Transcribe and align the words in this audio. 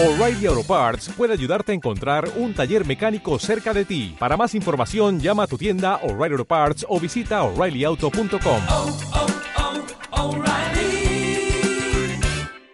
O'Reilly 0.00 0.46
Auto 0.46 0.62
Parts 0.62 1.08
puede 1.16 1.32
ayudarte 1.32 1.72
a 1.72 1.74
encontrar 1.74 2.30
un 2.36 2.54
taller 2.54 2.86
mecánico 2.86 3.36
cerca 3.40 3.74
de 3.74 3.84
ti. 3.84 4.14
Para 4.16 4.36
más 4.36 4.54
información, 4.54 5.18
llama 5.18 5.42
a 5.42 5.46
tu 5.48 5.58
tienda 5.58 5.96
O'Reilly 6.04 6.34
Auto 6.34 6.44
Parts 6.44 6.86
o 6.88 7.00
visita 7.00 7.42
oreillyauto.com. 7.42 8.62
oh, 8.70 8.96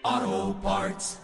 oh, 0.03 0.55
Parts. 0.63 1.19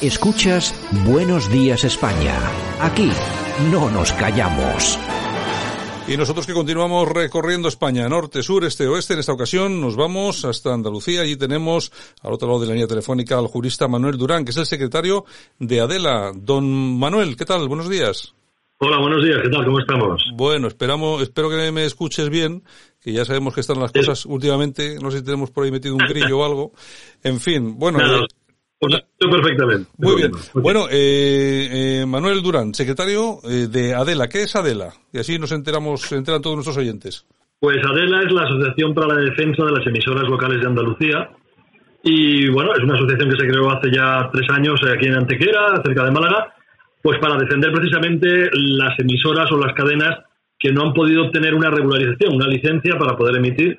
Escuchas 0.00 0.74
Buenos 1.04 1.50
Días 1.50 1.84
España. 1.84 2.40
Aquí 2.80 3.12
no 3.70 3.90
nos 3.90 4.12
callamos. 4.12 4.98
Y 6.08 6.16
nosotros 6.16 6.46
que 6.46 6.54
continuamos 6.54 7.06
recorriendo 7.06 7.68
España, 7.68 8.08
norte, 8.08 8.42
sur, 8.42 8.64
este, 8.64 8.86
oeste, 8.88 9.12
en 9.12 9.20
esta 9.20 9.34
ocasión 9.34 9.78
nos 9.78 9.94
vamos 9.94 10.46
hasta 10.46 10.72
Andalucía. 10.72 11.20
Allí 11.20 11.36
tenemos 11.36 11.92
al 12.22 12.32
otro 12.32 12.48
lado 12.48 12.60
de 12.60 12.66
la 12.66 12.72
línea 12.72 12.88
telefónica 12.88 13.38
al 13.38 13.46
jurista 13.46 13.88
Manuel 13.88 14.16
Durán, 14.16 14.42
que 14.46 14.52
es 14.52 14.56
el 14.56 14.64
secretario 14.64 15.26
de 15.58 15.80
Adela. 15.80 16.32
Don 16.34 16.98
Manuel, 16.98 17.36
¿qué 17.36 17.44
tal? 17.44 17.68
Buenos 17.68 17.90
días. 17.90 18.34
Hola, 18.78 18.98
buenos 19.00 19.22
días, 19.22 19.38
¿qué 19.42 19.50
tal? 19.50 19.66
¿Cómo 19.66 19.80
estamos? 19.80 20.24
Bueno, 20.34 20.68
esperamos, 20.68 21.20
espero 21.20 21.50
que 21.50 21.70
me 21.72 21.84
escuches 21.84 22.30
bien, 22.30 22.62
que 23.02 23.12
ya 23.12 23.26
sabemos 23.26 23.52
que 23.52 23.60
están 23.60 23.78
las 23.78 23.92
cosas 23.92 24.24
últimamente, 24.24 24.96
no 25.02 25.10
sé 25.10 25.18
si 25.18 25.24
tenemos 25.24 25.50
por 25.50 25.64
ahí 25.64 25.70
metido 25.70 25.94
un 25.94 26.06
grillo 26.08 26.38
o 26.38 26.44
algo. 26.44 26.72
En 27.22 27.38
fin, 27.38 27.76
bueno. 27.76 27.98
Nada, 27.98 28.20
eh, 28.20 28.26
perfectamente. 29.18 29.90
Muy 29.98 30.16
bien. 30.16 30.32
Bueno, 30.54 30.86
eh, 30.90 32.00
eh, 32.00 32.06
Manuel 32.06 32.42
Durán, 32.42 32.74
secretario 32.74 33.38
eh, 33.44 33.66
de 33.68 33.94
Adela. 33.94 34.28
¿Qué 34.28 34.42
es 34.42 34.54
Adela? 34.56 34.92
Y 35.12 35.18
así 35.18 35.38
nos 35.38 35.52
enteramos, 35.52 36.02
se 36.02 36.16
enteran 36.16 36.42
todos 36.42 36.56
nuestros 36.56 36.76
oyentes. 36.76 37.26
Pues 37.60 37.78
ADELA 37.84 38.22
es 38.22 38.32
la 38.32 38.42
Asociación 38.42 38.94
para 38.94 39.14
la 39.14 39.20
Defensa 39.20 39.64
de 39.64 39.72
las 39.72 39.86
Emisoras 39.86 40.28
Locales 40.28 40.60
de 40.60 40.66
Andalucía. 40.68 41.28
Y 42.04 42.48
bueno, 42.50 42.72
es 42.72 42.84
una 42.84 42.94
asociación 42.94 43.30
que 43.30 43.36
se 43.36 43.48
creó 43.48 43.70
hace 43.70 43.90
ya 43.90 44.30
tres 44.32 44.48
años 44.50 44.80
aquí 44.84 45.06
en 45.06 45.16
Antequera, 45.16 45.82
cerca 45.84 46.04
de 46.04 46.10
Málaga, 46.12 46.54
pues 47.02 47.18
para 47.18 47.36
defender 47.36 47.72
precisamente 47.72 48.48
las 48.52 48.96
emisoras 49.00 49.50
o 49.50 49.58
las 49.58 49.74
cadenas 49.74 50.20
que 50.58 50.70
no 50.72 50.82
han 50.82 50.92
podido 50.92 51.26
obtener 51.26 51.54
una 51.54 51.70
regularización, 51.70 52.34
una 52.34 52.46
licencia 52.46 52.96
para 52.96 53.16
poder 53.16 53.36
emitir 53.36 53.78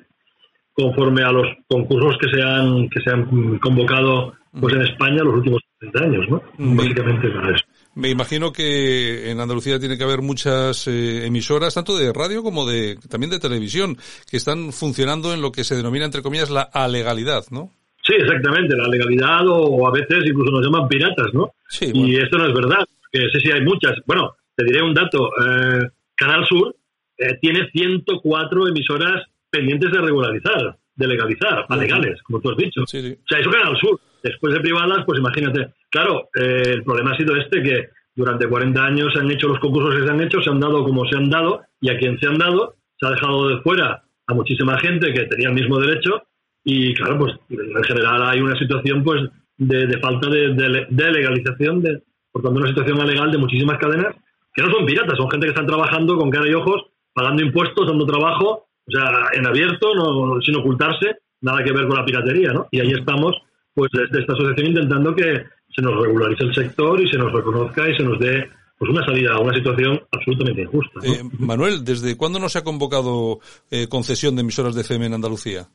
conforme 0.72 1.22
a 1.22 1.32
los 1.32 1.46
concursos 1.66 2.16
que 2.20 2.30
se 2.30 2.42
han, 2.42 2.88
que 2.88 3.00
se 3.00 3.10
han 3.10 3.58
convocado 3.58 4.34
pues 4.58 4.74
en 4.74 4.82
España 4.82 5.22
los 5.22 5.34
últimos 5.34 5.60
30 5.78 6.04
años, 6.04 6.28
¿no? 6.28 6.42
Básicamente 6.58 7.28
para 7.30 7.54
eso. 7.54 7.64
Me 7.94 8.08
imagino 8.10 8.52
que 8.52 9.30
en 9.30 9.40
Andalucía 9.40 9.78
tiene 9.78 9.98
que 9.98 10.04
haber 10.04 10.22
muchas 10.22 10.86
eh, 10.88 11.26
emisoras, 11.26 11.74
tanto 11.74 11.96
de 11.96 12.12
radio 12.12 12.42
como 12.42 12.66
de 12.66 12.96
también 13.08 13.30
de 13.30 13.38
televisión, 13.40 13.96
que 14.30 14.36
están 14.36 14.72
funcionando 14.72 15.34
en 15.34 15.42
lo 15.42 15.52
que 15.52 15.64
se 15.64 15.76
denomina, 15.76 16.04
entre 16.04 16.22
comillas, 16.22 16.50
la 16.50 16.62
alegalidad, 16.62 17.44
¿no? 17.50 17.70
Sí, 18.02 18.14
exactamente, 18.16 18.76
la 18.76 18.88
legalidad 18.88 19.46
o, 19.46 19.86
a 19.86 19.92
veces 19.92 20.24
incluso 20.24 20.50
nos 20.50 20.64
llaman 20.64 20.88
piratas, 20.88 21.32
¿no? 21.32 21.50
Sí, 21.68 21.90
Y 21.92 22.16
esto 22.16 22.38
no 22.38 22.46
es 22.46 22.54
verdad, 22.54 22.84
que 23.12 23.20
sé 23.32 23.40
si 23.40 23.50
hay 23.50 23.60
muchas. 23.62 23.92
Bueno, 24.06 24.34
te 24.56 24.64
diré 24.64 24.82
un 24.82 24.94
dato. 24.94 25.28
eh, 25.28 25.88
Canal 26.16 26.44
Sur 26.46 26.74
eh, 27.18 27.38
tiene 27.40 27.68
104 27.70 28.68
emisoras 28.68 29.22
pendientes 29.50 29.90
de 29.90 30.00
regularizar, 30.00 30.76
de 30.94 31.06
legalizar, 31.06 31.66
a 31.68 31.76
legales, 31.76 32.22
como 32.22 32.40
tú 32.40 32.50
has 32.50 32.56
dicho. 32.56 32.86
Sí, 32.86 33.00
sí. 33.02 33.12
O 33.12 33.28
sea, 33.28 33.38
eso 33.40 33.50
Canal 33.50 33.76
Sur. 33.78 34.00
Después 34.22 34.54
de 34.54 34.60
privadas, 34.60 35.04
pues 35.06 35.18
imagínate. 35.18 35.72
Claro, 35.90 36.28
eh, 36.34 36.62
el 36.66 36.82
problema 36.84 37.12
ha 37.12 37.16
sido 37.16 37.36
este, 37.36 37.62
que 37.62 37.88
durante 38.14 38.46
40 38.48 38.84
años 38.84 39.12
se 39.14 39.20
han 39.20 39.30
hecho 39.30 39.48
los 39.48 39.58
concursos 39.60 39.96
que 39.96 40.04
se 40.06 40.10
han 40.12 40.20
hecho, 40.20 40.40
se 40.42 40.50
han 40.50 40.60
dado 40.60 40.84
como 40.84 41.04
se 41.06 41.16
han 41.16 41.30
dado, 41.30 41.62
y 41.80 41.90
a 41.90 41.98
quien 41.98 42.18
se 42.18 42.26
han 42.26 42.38
dado, 42.38 42.76
se 42.98 43.06
ha 43.06 43.10
dejado 43.10 43.48
de 43.48 43.60
fuera 43.62 44.02
a 44.26 44.34
muchísima 44.34 44.78
gente 44.78 45.12
que 45.12 45.24
tenía 45.24 45.48
el 45.48 45.54
mismo 45.54 45.78
derecho, 45.80 46.22
y 46.64 46.92
claro, 46.94 47.18
pues 47.18 47.34
en 47.48 47.82
general 47.84 48.22
hay 48.28 48.40
una 48.40 48.56
situación 48.58 49.02
pues 49.02 49.22
de, 49.56 49.98
falta 50.00 50.28
de, 50.28 50.52
de- 50.54 50.86
de 50.90 51.12
legalización, 51.12 51.80
de, 51.82 52.02
por 52.30 52.42
tanto 52.42 52.58
una 52.58 52.68
situación 52.68 53.00
alegal 53.00 53.30
de 53.32 53.38
muchísimas 53.38 53.78
cadenas 53.78 54.14
que 54.54 54.62
no 54.62 54.70
son 54.70 54.84
piratas, 54.84 55.16
son 55.16 55.30
gente 55.30 55.46
que 55.46 55.50
están 55.52 55.66
trabajando 55.66 56.16
con 56.18 56.30
cara 56.30 56.48
y 56.48 56.54
ojos, 56.54 56.82
pagando 57.14 57.42
impuestos, 57.42 57.86
dando 57.86 58.04
trabajo, 58.04 58.66
o 58.86 58.90
sea, 58.90 59.28
en 59.32 59.46
abierto, 59.46 59.94
no, 59.94 60.40
sin 60.42 60.56
ocultarse, 60.56 61.16
nada 61.40 61.62
que 61.64 61.72
ver 61.72 61.86
con 61.86 61.96
la 61.96 62.04
piratería, 62.04 62.52
¿no? 62.52 62.66
Y 62.72 62.80
ahí 62.80 62.90
estamos, 62.90 63.36
pues 63.74 63.90
desde 63.92 64.20
esta 64.20 64.32
asociación 64.32 64.68
intentando 64.68 65.14
que 65.14 65.44
se 65.74 65.82
nos 65.82 66.02
regularice 66.02 66.44
el 66.44 66.54
sector 66.54 67.00
y 67.00 67.08
se 67.08 67.18
nos 67.18 67.32
reconozca 67.32 67.88
y 67.88 67.96
se 67.96 68.02
nos 68.02 68.18
dé 68.18 68.48
pues 68.78 68.90
una 68.90 69.04
salida 69.04 69.34
a 69.34 69.40
una 69.40 69.54
situación 69.54 70.00
absolutamente 70.10 70.62
injusta. 70.62 71.00
¿no? 71.02 71.12
Eh, 71.12 71.22
Manuel, 71.38 71.84
¿desde 71.84 72.16
cuándo 72.16 72.38
no 72.38 72.48
se 72.48 72.58
ha 72.58 72.64
convocado 72.64 73.40
eh, 73.70 73.88
concesión 73.88 74.34
de 74.34 74.40
emisoras 74.40 74.74
de 74.74 74.80
FM 74.80 75.06
en 75.06 75.14
Andalucía? 75.14 75.68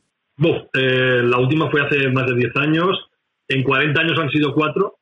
Eh, 0.73 1.21
la 1.23 1.37
última 1.37 1.69
fue 1.69 1.81
hace 1.81 2.09
más 2.09 2.25
de 2.25 2.35
10 2.35 2.55
años. 2.57 2.97
En 3.47 3.63
40 3.63 4.01
años 4.01 4.19
han 4.19 4.29
sido 4.29 4.53
cuatro. 4.53 4.95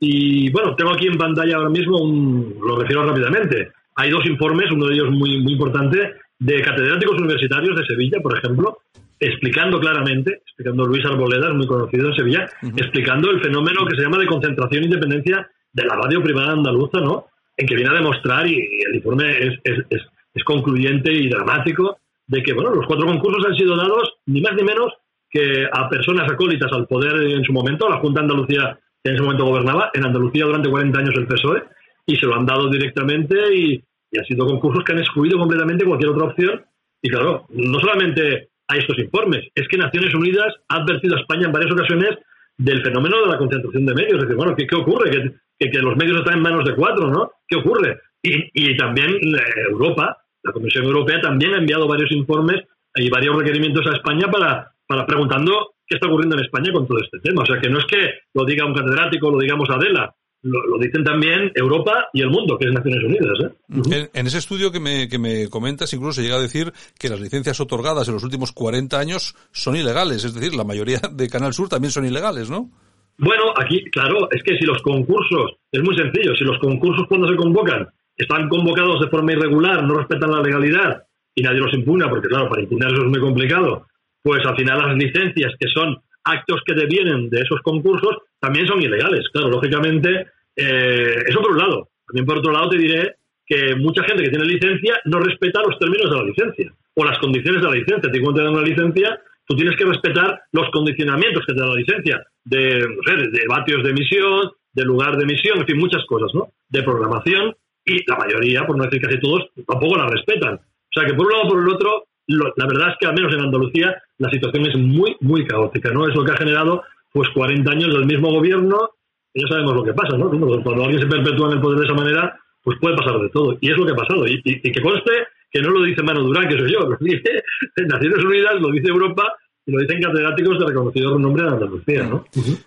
Y 0.00 0.50
bueno, 0.50 0.74
tengo 0.74 0.92
aquí 0.92 1.06
en 1.06 1.16
pantalla 1.16 1.56
ahora 1.56 1.68
mismo, 1.68 1.98
un, 1.98 2.56
lo 2.60 2.76
refiero 2.76 3.04
rápidamente. 3.04 3.70
Hay 3.94 4.10
dos 4.10 4.24
informes, 4.26 4.70
uno 4.72 4.86
de 4.86 4.94
ellos 4.94 5.10
muy, 5.10 5.40
muy 5.40 5.52
importante, 5.52 6.14
de 6.38 6.62
catedráticos 6.62 7.20
universitarios 7.20 7.76
de 7.76 7.86
Sevilla, 7.86 8.18
por 8.20 8.36
ejemplo, 8.36 8.78
explicando 9.22 9.78
claramente, 9.78 10.42
explicando 10.44 10.84
Luis 10.84 11.04
Arboleda, 11.06 11.48
es 11.48 11.54
muy 11.54 11.66
conocido 11.66 12.08
en 12.08 12.14
Sevilla, 12.14 12.48
explicando 12.76 13.30
el 13.30 13.40
fenómeno 13.40 13.86
que 13.86 13.96
se 13.96 14.02
llama 14.02 14.18
de 14.18 14.26
concentración 14.26 14.82
e 14.82 14.86
independencia 14.86 15.48
de 15.72 15.84
la 15.84 15.94
radio 15.94 16.22
privada 16.22 16.52
andaluza, 16.52 17.00
¿no? 17.00 17.26
En 17.56 17.66
que 17.66 17.76
viene 17.76 17.90
a 17.90 17.94
demostrar, 17.94 18.48
y 18.48 18.54
el 18.54 18.96
informe 18.96 19.30
es, 19.30 19.58
es, 19.62 19.78
es, 19.90 20.02
es 20.34 20.44
concluyente 20.44 21.12
y 21.12 21.28
dramático, 21.28 21.98
de 22.26 22.42
que, 22.42 22.52
bueno, 22.52 22.74
los 22.74 22.86
cuatro 22.86 23.06
concursos 23.06 23.46
han 23.46 23.56
sido 23.56 23.76
dados 23.76 24.14
ni 24.26 24.40
más 24.40 24.54
ni 24.56 24.64
menos 24.64 24.92
que 25.30 25.66
a 25.70 25.88
personas 25.88 26.30
acólitas 26.30 26.72
al 26.72 26.86
poder 26.88 27.22
en 27.32 27.44
su 27.44 27.52
momento, 27.52 27.86
a 27.86 27.90
la 27.90 27.98
Junta 27.98 28.20
de 28.20 28.26
Andalucía 28.26 28.78
que 29.02 29.10
en 29.10 29.16
ese 29.16 29.24
momento 29.24 29.46
gobernaba, 29.46 29.90
en 29.94 30.04
Andalucía 30.04 30.44
durante 30.44 30.70
40 30.70 30.98
años 30.98 31.14
el 31.16 31.26
PSOE, 31.26 31.62
y 32.06 32.16
se 32.16 32.26
lo 32.26 32.34
han 32.36 32.46
dado 32.46 32.68
directamente 32.68 33.36
y, 33.54 33.84
y 34.10 34.18
han 34.18 34.24
sido 34.24 34.46
concursos 34.46 34.84
que 34.84 34.92
han 34.92 34.98
excluido 34.98 35.38
completamente 35.38 35.84
cualquier 35.84 36.10
otra 36.10 36.26
opción. 36.26 36.64
Y 37.00 37.08
claro, 37.08 37.46
no 37.50 37.80
solamente 37.80 38.51
hay 38.72 38.80
estos 38.80 38.98
informes, 38.98 39.46
es 39.54 39.68
que 39.68 39.76
Naciones 39.76 40.14
Unidas 40.14 40.54
ha 40.68 40.76
advertido 40.76 41.16
a 41.16 41.20
España 41.20 41.46
en 41.46 41.52
varias 41.52 41.72
ocasiones 41.72 42.18
del 42.56 42.82
fenómeno 42.82 43.20
de 43.22 43.28
la 43.28 43.38
concentración 43.38 43.86
de 43.86 43.94
medios. 43.94 44.14
Es 44.14 44.20
decir, 44.22 44.36
bueno, 44.36 44.54
¿qué, 44.56 44.66
qué 44.66 44.76
ocurre? 44.76 45.10
Que, 45.10 45.34
que, 45.58 45.70
que 45.70 45.78
los 45.78 45.96
medios 45.96 46.18
están 46.18 46.36
en 46.38 46.42
manos 46.42 46.64
de 46.64 46.74
cuatro, 46.74 47.10
¿no? 47.10 47.32
¿Qué 47.46 47.56
ocurre? 47.56 48.00
Y, 48.22 48.50
y 48.54 48.76
también 48.76 49.10
eh, 49.10 49.40
Europa, 49.70 50.16
la 50.42 50.52
Comisión 50.52 50.84
Europea 50.84 51.20
también 51.20 51.54
ha 51.54 51.58
enviado 51.58 51.86
varios 51.86 52.10
informes 52.12 52.62
y 52.94 53.10
varios 53.10 53.36
requerimientos 53.36 53.86
a 53.86 53.96
España 53.96 54.30
para, 54.30 54.72
para 54.86 55.06
preguntando 55.06 55.74
qué 55.86 55.96
está 55.96 56.08
ocurriendo 56.08 56.36
en 56.36 56.44
España 56.44 56.72
con 56.72 56.86
todo 56.86 56.98
este 56.98 57.18
tema. 57.20 57.42
O 57.42 57.46
sea, 57.46 57.60
que 57.60 57.68
no 57.68 57.78
es 57.78 57.86
que 57.86 58.20
lo 58.34 58.44
diga 58.44 58.64
un 58.64 58.74
catedrático, 58.74 59.30
lo 59.30 59.38
digamos 59.38 59.68
Adela, 59.70 60.14
lo, 60.42 60.66
lo 60.66 60.78
dicen 60.78 61.04
también 61.04 61.52
Europa 61.54 62.08
y 62.12 62.20
el 62.20 62.30
mundo, 62.30 62.58
que 62.58 62.66
es 62.66 62.72
Naciones 62.72 63.04
Unidas. 63.04 63.38
¿eh? 63.44 64.08
En, 64.12 64.20
en 64.20 64.26
ese 64.26 64.38
estudio 64.38 64.72
que 64.72 64.80
me, 64.80 65.08
que 65.08 65.18
me 65.18 65.48
comentas, 65.48 65.92
incluso 65.92 66.14
se 66.14 66.22
llega 66.22 66.36
a 66.36 66.42
decir 66.42 66.72
que 66.98 67.08
las 67.08 67.20
licencias 67.20 67.60
otorgadas 67.60 68.08
en 68.08 68.14
los 68.14 68.24
últimos 68.24 68.52
40 68.52 68.98
años 68.98 69.36
son 69.52 69.76
ilegales. 69.76 70.24
Es 70.24 70.34
decir, 70.34 70.54
la 70.54 70.64
mayoría 70.64 71.00
de 71.12 71.28
Canal 71.28 71.54
Sur 71.54 71.68
también 71.68 71.92
son 71.92 72.04
ilegales, 72.04 72.50
¿no? 72.50 72.70
Bueno, 73.18 73.52
aquí, 73.56 73.84
claro, 73.90 74.28
es 74.30 74.42
que 74.42 74.56
si 74.56 74.64
los 74.64 74.82
concursos, 74.82 75.52
es 75.70 75.82
muy 75.82 75.96
sencillo, 75.96 76.34
si 76.34 76.44
los 76.44 76.58
concursos 76.58 77.06
cuando 77.08 77.28
se 77.28 77.36
convocan 77.36 77.86
están 78.16 78.48
convocados 78.48 79.00
de 79.00 79.08
forma 79.08 79.32
irregular, 79.32 79.84
no 79.84 79.94
respetan 79.94 80.30
la 80.30 80.42
legalidad 80.42 81.04
y 81.34 81.42
nadie 81.42 81.60
los 81.60 81.74
impugna, 81.74 82.08
porque 82.08 82.28
claro, 82.28 82.48
para 82.48 82.62
impugnar 82.62 82.92
eso 82.92 83.02
es 83.02 83.08
muy 83.08 83.20
complicado, 83.20 83.86
pues 84.22 84.44
al 84.44 84.56
final 84.56 84.78
las 84.78 84.96
licencias, 84.96 85.52
que 85.58 85.68
son 85.68 86.02
actos 86.24 86.60
que 86.66 86.74
devienen 86.74 87.28
de 87.30 87.40
esos 87.40 87.60
concursos, 87.62 88.16
también 88.40 88.66
son 88.66 88.82
ilegales. 88.82 89.28
Claro, 89.32 89.48
lógicamente, 89.48 90.26
eh, 90.56 91.16
eso 91.26 91.40
por 91.40 91.52
un 91.52 91.58
lado. 91.58 91.88
También 92.06 92.26
por 92.26 92.38
otro 92.38 92.52
lado 92.52 92.70
te 92.70 92.78
diré 92.78 93.16
que 93.46 93.74
mucha 93.76 94.02
gente 94.04 94.24
que 94.24 94.30
tiene 94.30 94.44
licencia 94.44 94.98
no 95.04 95.20
respeta 95.20 95.62
los 95.62 95.78
términos 95.78 96.10
de 96.10 96.16
la 96.16 96.24
licencia 96.24 96.72
o 96.94 97.04
las 97.04 97.18
condiciones 97.18 97.62
de 97.62 97.68
la 97.68 97.74
licencia. 97.74 98.10
Te 98.10 98.20
dan 98.20 98.52
una 98.52 98.62
licencia, 98.62 99.20
tú 99.46 99.56
tienes 99.56 99.76
que 99.76 99.84
respetar 99.84 100.40
los 100.52 100.70
condicionamientos 100.70 101.44
que 101.46 101.54
te 101.54 101.60
da 101.60 101.66
la 101.66 101.74
licencia 101.74 102.22
de, 102.44 102.80
no 102.80 103.02
sé, 103.04 103.16
de 103.16 103.46
vatios 103.48 103.82
de 103.82 103.90
emisión, 103.90 104.50
de 104.72 104.84
lugar 104.84 105.16
de 105.16 105.24
emisión, 105.24 105.58
en 105.58 105.66
fin, 105.66 105.78
muchas 105.78 106.04
cosas, 106.06 106.30
¿no? 106.34 106.52
De 106.68 106.82
programación 106.82 107.54
y 107.84 107.98
la 108.08 108.16
mayoría, 108.16 108.66
por 108.66 108.76
no 108.76 108.84
decir 108.84 109.00
casi 109.00 109.18
todos, 109.18 109.48
tampoco 109.66 109.96
la 109.96 110.06
respetan. 110.06 110.54
O 110.54 111.00
sea 111.00 111.06
que 111.06 111.14
por 111.14 111.26
un 111.26 111.32
lado 111.32 111.48
por 111.48 111.60
el 111.62 111.68
otro, 111.68 112.04
lo- 112.32 112.52
la 112.56 112.66
verdad 112.66 112.90
es 112.90 112.96
que 113.00 113.06
al 113.06 113.14
menos 113.14 113.32
en 113.34 113.40
Andalucía 113.40 113.96
la 114.18 114.30
situación 114.30 114.66
es 114.66 114.76
muy, 114.76 115.16
muy 115.20 115.46
caótica, 115.46 115.90
¿no? 115.90 116.06
Es 116.08 116.14
lo 116.14 116.24
que 116.24 116.32
ha 116.32 116.36
generado 116.36 116.82
pues 117.12 117.28
40 117.30 117.70
años 117.70 117.92
del 117.94 118.06
mismo 118.06 118.30
gobierno 118.30 118.90
ya 119.34 119.46
sabemos 119.48 119.74
lo 119.74 119.82
que 119.84 119.94
pasa, 119.94 120.16
¿no? 120.18 120.28
Cuando 120.28 120.84
alguien 120.84 121.00
se 121.00 121.06
perpetúa 121.06 121.46
en 121.48 121.54
el 121.54 121.60
poder 121.62 121.78
de 121.78 121.84
esa 121.86 121.94
manera, 121.94 122.38
pues 122.62 122.78
puede 122.80 122.94
pasar 122.96 123.18
de 123.18 123.30
todo. 123.30 123.56
Y 123.62 123.70
es 123.70 123.76
lo 123.78 123.86
que 123.86 123.92
ha 123.92 123.96
pasado. 123.96 124.26
Y, 124.26 124.40
y- 124.44 124.60
que 124.70 124.82
conste 124.82 125.10
que 125.50 125.62
no 125.62 125.70
lo 125.70 125.82
dice 125.84 126.02
Mano 126.02 126.20
Durán, 126.22 126.48
que 126.48 126.58
soy 126.58 126.70
yo, 126.72 126.80
lo 126.90 126.96
dice 127.00 127.42
Naciones 127.88 128.22
Unidas, 128.24 128.60
lo 128.60 128.70
dice 128.70 128.88
Europa 128.88 129.32
lo 129.64 129.78
dicen 129.78 130.02
catedráticos 130.02 130.58
de 130.58 130.66
reconocido 130.66 131.14
renombre 131.16 131.42
en 131.46 131.52
Andalucía, 131.52 132.02
¿no? 132.02 132.24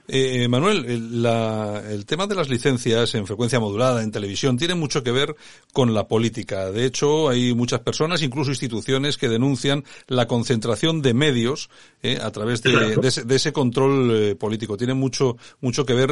Eh, 0.07 0.47
Manuel, 0.47 0.85
el, 0.85 1.21
la- 1.21 1.83
el 1.91 2.05
tema 2.05 2.25
de 2.25 2.35
las 2.35 2.49
licencias 2.49 3.13
en 3.15 3.27
frecuencia 3.27 3.59
modulada 3.59 4.01
en 4.01 4.11
televisión 4.11 4.57
tiene 4.57 4.75
mucho 4.75 5.03
que 5.03 5.11
ver 5.11 5.35
con 5.73 5.93
la 5.93 6.07
política. 6.07 6.71
De 6.71 6.85
hecho, 6.85 7.27
hay 7.27 7.53
muchas 7.53 7.81
personas, 7.81 8.23
incluso 8.23 8.51
instituciones, 8.51 9.17
que 9.17 9.27
denuncian 9.27 9.83
la 10.07 10.25
concentración 10.27 11.01
de 11.01 11.13
medios 11.13 11.69
eh, 12.01 12.17
a 12.21 12.31
través 12.31 12.63
de, 12.63 12.95
de 12.95 13.07
ese, 13.07 13.25
de 13.25 13.35
ese 13.35 13.51
control 13.51 14.11
eh, 14.13 14.35
político. 14.35 14.77
Tiene 14.77 14.93
mucho, 14.93 15.35
mucho 15.59 15.85
que 15.85 15.93
ver 15.95 16.11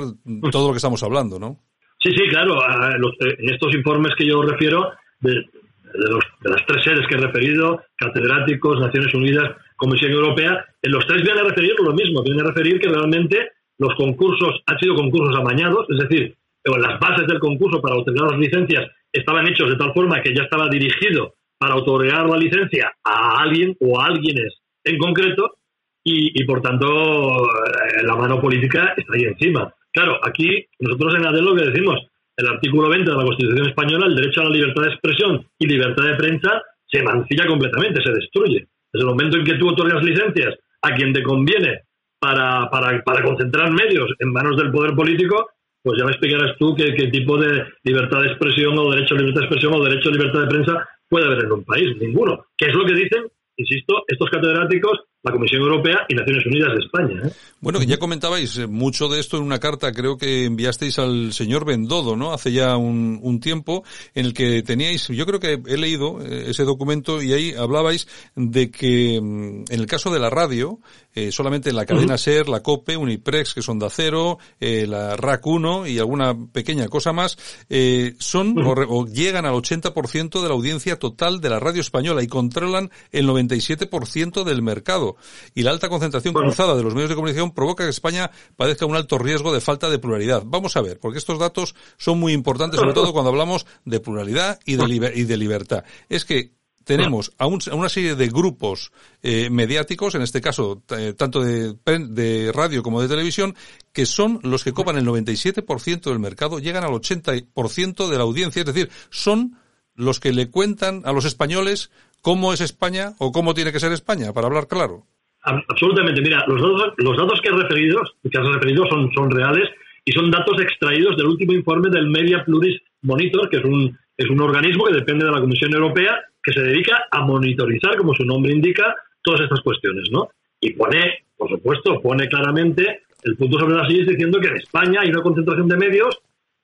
todo 0.52 0.68
lo 0.68 0.74
que 0.74 0.78
estamos 0.78 1.02
hablando, 1.04 1.40
¿no? 1.40 1.62
Sí, 2.02 2.10
sí, 2.12 2.24
claro. 2.30 2.62
a 2.62 2.98
los- 2.98 3.14
eh, 3.26 3.36
en 3.40 3.54
estos 3.54 3.74
informes 3.74 4.12
que 4.18 4.28
yo 4.28 4.42
refiero, 4.42 4.90
de, 5.22 5.32
de 5.32 6.10
los- 6.10 6.26
de 6.42 6.50
las 6.50 6.62
tres 6.68 6.84
sedes 6.84 7.08
que 7.08 7.16
he 7.16 7.20
referido, 7.20 7.80
catedráticos, 7.96 8.82
Naciones 8.82 9.14
Unidas, 9.14 9.50
Comisión 9.84 10.12
Europea, 10.14 10.66
en 10.82 10.92
los 10.92 11.06
tres 11.06 11.22
vienen 11.24 11.46
a 11.46 11.50
referir 11.50 11.76
lo 11.78 11.94
mismo, 11.94 12.24
vienen 12.24 12.46
a 12.46 12.50
referir 12.50 12.80
que 12.80 12.88
realmente 12.88 13.52
los 13.78 13.94
concursos 13.96 14.62
han 14.66 14.80
sido 14.80 14.96
concursos 14.96 15.36
amañados, 15.36 15.86
es 15.90 16.08
decir, 16.08 16.38
eh, 16.64 16.72
las 16.80 17.00
bases 17.00 17.28
del 17.28 17.40
concurso 17.40 17.82
para 17.82 17.98
otorgar 17.98 18.32
las 18.32 18.40
licencias 18.40 18.90
estaban 19.12 19.46
hechos 19.48 19.70
de 19.70 19.76
tal 19.76 19.94
forma 19.94 20.22
que 20.22 20.34
ya 20.34 20.44
estaba 20.44 20.70
dirigido 20.70 21.36
para 21.58 21.76
otorgar 21.76 22.30
la 22.30 22.38
licencia 22.38 22.94
a 23.04 23.42
alguien 23.44 23.76
o 23.82 24.00
a 24.00 24.08
alguienes 24.08 24.56
en 24.86 24.98
concreto 24.98 25.58
y, 26.06 26.44
por 26.46 26.62
tanto 26.62 26.86
eh, 26.86 28.04
la 28.04 28.16
mano 28.16 28.40
política 28.40 28.94
está 28.96 29.14
ahí 29.16 29.24
encima. 29.24 29.74
Claro, 29.92 30.20
aquí 30.24 30.66
nosotros 30.80 31.16
en 31.16 31.26
ADEL 31.26 31.46
lo 31.46 31.56
que 31.56 31.70
decimos, 31.70 32.00
el 32.36 32.48
artículo 32.48 32.90
20 32.90 33.12
de 33.12 33.18
la 33.18 33.24
Constitución 33.24 33.68
española, 33.68 34.08
el 34.08 34.16
derecho 34.16 34.42
a 34.42 34.46
la 34.46 34.50
libertad 34.50 34.84
de 34.84 34.90
expresión 34.90 35.48
y 35.60 35.68
libertad 35.68 36.04
de 36.06 36.16
prensa 36.16 36.62
se 36.88 37.04
mancilla 37.04 37.48
completamente, 37.48 38.02
se 38.04 38.12
destruye. 38.12 38.68
Desde 38.94 39.06
el 39.06 39.10
momento 39.10 39.38
en 39.38 39.44
que 39.44 39.56
tú 39.56 39.70
otorgas 39.70 40.04
licencias 40.04 40.56
a 40.84 40.94
quien 40.94 41.12
te 41.12 41.24
conviene 41.24 41.82
para, 42.20 42.70
para, 42.70 43.04
para 43.04 43.24
concentrar 43.24 43.72
medios 43.72 44.10
en 44.20 44.32
manos 44.32 44.56
del 44.56 44.72
poder 44.72 44.96
político, 44.96 45.50
pues 45.82 45.98
ya 46.00 46.06
me 46.06 46.12
explicarás 46.12 46.56
tú 46.58 46.76
qué, 46.76 46.94
qué 46.94 47.08
tipo 47.08 47.38
de 47.38 47.66
libertad 47.84 48.22
de 48.22 48.28
expresión 48.28 48.78
o 48.78 48.92
derecho 48.92 49.16
a 49.16 49.18
libertad 49.18 49.42
de 49.42 49.46
expresión 49.48 49.74
o 49.74 49.84
derecho 49.84 50.10
a 50.10 50.12
libertad 50.14 50.40
de 50.42 50.48
prensa 50.48 50.90
puede 51.10 51.26
haber 51.26 51.44
en 51.44 51.52
un 51.52 51.64
país. 51.66 51.98
Ninguno. 52.00 52.46
¿Qué 52.56 52.68
es 52.68 52.76
lo 52.76 52.86
que 52.86 52.94
dicen? 52.94 53.24
Insisto, 53.58 54.04
estos 54.08 54.30
catedráticos, 54.30 55.02
la 55.24 55.32
Comisión 55.32 55.62
Europea 55.62 56.00
y 56.10 56.16
Naciones 56.16 56.46
Unidas 56.46 56.70
de 56.74 56.80
España. 56.84 57.22
¿eh? 57.28 57.32
Bueno, 57.62 57.82
ya 57.82 57.98
comentabais 57.98 58.58
eh, 58.58 58.68
mucho 58.68 59.08
de 59.08 59.22
esto 59.22 59.38
en 59.38 59.44
una 59.44 59.60
carta, 59.60 59.94
creo 59.94 60.18
que 60.18 60.44
enviasteis 60.46 61.00
al 61.00 61.32
señor 61.32 61.64
Bendodo, 61.66 62.18
¿no? 62.18 62.34
Hace 62.34 62.52
ya 62.52 62.76
un, 62.76 63.20
un 63.22 63.40
tiempo, 63.40 63.86
en 64.14 64.26
el 64.26 64.34
que 64.34 64.62
teníais, 64.64 65.08
yo 65.08 65.26
creo 65.26 65.40
que 65.40 65.62
he 65.66 65.78
leído 65.78 66.20
eh, 66.22 66.50
ese 66.50 66.66
documento 66.66 67.22
y 67.22 67.32
ahí 67.32 67.54
hablabais 67.54 68.06
de 68.36 68.70
que 68.70 69.20
mm, 69.22 69.64
en 69.70 69.80
el 69.80 69.86
caso 69.86 70.12
de 70.12 70.20
la 70.20 70.30
radio, 70.30 70.80
eh, 71.16 71.32
solamente 71.32 71.72
la 71.72 71.86
cadena 71.86 72.18
SER, 72.18 72.50
la 72.50 72.62
COPE, 72.62 72.98
Uniprex, 72.98 73.54
que 73.54 73.62
son 73.62 73.80
de 73.80 73.86
acero, 73.86 74.40
eh, 74.60 74.86
la 74.88 75.16
RAC 75.16 75.46
1 75.48 75.88
y 75.88 76.00
alguna 76.00 76.36
pequeña 76.52 76.90
cosa 76.90 77.14
más, 77.14 77.38
eh, 77.70 78.16
son 78.20 78.58
o, 78.62 78.76
re- 78.76 78.88
o 78.90 79.06
llegan 79.06 79.46
al 79.46 79.54
80% 79.54 80.42
de 80.42 80.48
la 80.50 80.54
audiencia 80.54 81.00
total 81.00 81.40
de 81.40 81.50
la 81.50 81.62
radio 81.62 81.80
española 81.80 82.22
y 82.24 82.28
controlan 82.28 82.92
el 83.14 83.26
97% 83.26 84.44
del 84.44 84.62
mercado. 84.62 85.13
Y 85.56 85.64
la 85.64 85.72
alta 85.72 85.90
concentración 85.90 86.34
cruzada 86.34 86.76
de 86.76 86.84
los 86.84 86.94
medios 86.94 87.10
de 87.10 87.16
comunicación 87.16 87.52
provoca 87.52 87.84
que 87.84 87.90
España 87.90 88.32
padezca 88.56 88.86
un 88.86 88.96
alto 88.96 89.18
riesgo 89.18 89.54
de 89.54 89.62
falta 89.62 89.90
de 89.90 90.00
pluralidad. 90.00 90.44
Vamos 90.46 90.76
a 90.78 90.82
ver, 90.82 91.00
porque 91.00 91.18
estos 91.20 91.40
datos 91.40 91.76
son 91.98 92.20
muy 92.20 92.34
importantes, 92.34 92.80
sobre 92.80 92.94
todo 92.94 93.14
cuando 93.14 93.30
hablamos 93.30 93.66
de 93.86 94.00
pluralidad 94.00 94.60
y 94.66 94.76
de, 94.76 94.84
liber- 94.84 95.14
y 95.16 95.24
de 95.24 95.38
libertad. 95.38 95.84
Es 96.10 96.26
que 96.26 96.52
tenemos 96.84 97.32
a, 97.38 97.48
un- 97.48 97.62
a 97.72 97.76
una 97.76 97.88
serie 97.88 98.16
de 98.16 98.28
grupos 98.28 98.92
eh, 99.22 99.50
mediáticos, 99.50 100.16
en 100.16 100.22
este 100.22 100.42
caso 100.42 100.84
eh, 100.90 101.14
tanto 101.18 101.42
de 101.42 102.52
radio 102.54 102.84
como 102.84 103.02
de 103.02 103.08
televisión, 103.08 103.56
que 103.94 104.06
son 104.06 104.40
los 104.44 104.66
que 104.66 104.74
copan 104.74 104.98
el 104.98 105.06
97% 105.06 106.02
del 106.02 106.20
mercado, 106.20 106.60
llegan 106.60 106.84
al 106.84 106.92
80% 106.92 108.10
de 108.10 108.18
la 108.18 108.24
audiencia, 108.24 108.60
es 108.62 108.66
decir, 108.66 108.90
son 109.10 109.58
los 109.96 110.20
que 110.20 110.34
le 110.34 110.50
cuentan 110.50 111.04
a 111.06 111.14
los 111.14 111.24
españoles 111.26 111.90
cómo 112.24 112.54
es 112.54 112.62
España 112.62 113.12
o 113.20 113.32
cómo 113.32 113.54
tiene 113.54 113.72
que 113.72 113.80
ser 113.80 113.92
España, 113.92 114.34
para 114.34 114.48
hablar 114.48 114.66
claro. 114.68 115.04
Ab- 115.44 115.64
Absolutamente. 115.68 116.22
Mira, 116.22 116.44
los 116.48 116.60
datos, 116.62 116.94
los 116.98 117.18
datos 117.18 117.40
que, 117.42 117.50
he 117.50 117.52
referido, 117.52 118.02
que 118.32 118.38
has 118.40 118.48
referido 118.48 118.86
son, 118.90 119.12
son 119.14 119.30
reales 119.30 119.70
y 120.06 120.12
son 120.14 120.32
datos 120.32 120.60
extraídos 120.62 121.16
del 121.18 121.28
último 121.28 121.54
informe 121.54 121.90
del 121.92 122.08
Media 122.08 122.44
Pluris 122.44 122.82
Monitor, 123.04 123.50
que 123.50 123.58
es 123.58 123.66
un, 123.66 123.98
es 124.18 124.30
un 124.30 124.40
organismo 124.42 124.86
que 124.86 124.94
depende 124.96 125.26
de 125.26 125.32
la 125.32 125.42
Comisión 125.42 125.74
Europea 125.74 126.18
que 126.42 126.54
se 126.54 126.62
dedica 126.62 127.06
a 127.12 127.22
monitorizar, 127.26 127.96
como 127.98 128.14
su 128.14 128.24
nombre 128.26 128.52
indica, 128.54 128.96
todas 129.22 129.42
estas 129.42 129.62
cuestiones, 129.62 130.10
¿no? 130.12 130.30
Y 130.60 130.74
pone, 130.74 131.26
por 131.38 131.50
supuesto, 131.50 132.02
pone 132.02 132.28
claramente 132.28 133.04
el 133.24 133.38
punto 133.38 133.60
sobre 133.60 133.76
las 133.76 133.88
sillas 133.88 134.08
diciendo 134.08 134.40
que 134.40 134.48
en 134.48 134.58
España 134.58 135.02
hay 135.02 135.10
una 135.10 135.22
concentración 135.22 135.68
de 135.70 135.78
medios 135.78 136.18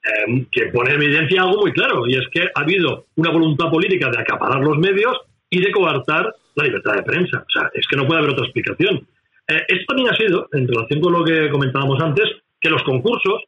eh, 0.04 0.46
que 0.52 0.66
pone 0.68 0.94
en 0.94 1.02
evidencia 1.02 1.42
algo 1.44 1.62
muy 1.62 1.72
claro, 1.74 2.08
y 2.08 2.16
es 2.16 2.26
que 2.32 2.42
ha 2.44 2.62
habido 2.62 3.06
una 3.16 3.32
voluntad 3.32 3.70
política 3.70 4.10
de 4.10 4.20
acaparar 4.22 4.62
los 4.62 4.78
medios 4.78 5.14
y 5.50 5.62
de 5.62 5.72
coartar 5.72 6.34
la 6.56 6.64
libertad 6.64 6.96
de 6.96 7.04
prensa. 7.04 7.40
O 7.40 7.52
sea, 7.52 7.70
es 7.74 7.86
que 7.88 7.96
no 7.96 8.06
puede 8.06 8.20
haber 8.20 8.32
otra 8.32 8.46
explicación. 8.46 9.08
Eh, 9.48 9.64
esto 9.68 9.86
también 9.88 10.10
ha 10.14 10.18
sido, 10.18 10.48
en 10.54 10.68
relación 10.68 11.02
con 11.02 11.14
lo 11.14 11.24
que 11.24 11.50
comentábamos 11.50 12.02
antes, 12.02 12.26
que 12.60 12.70
los 12.70 12.84
concursos 12.84 13.44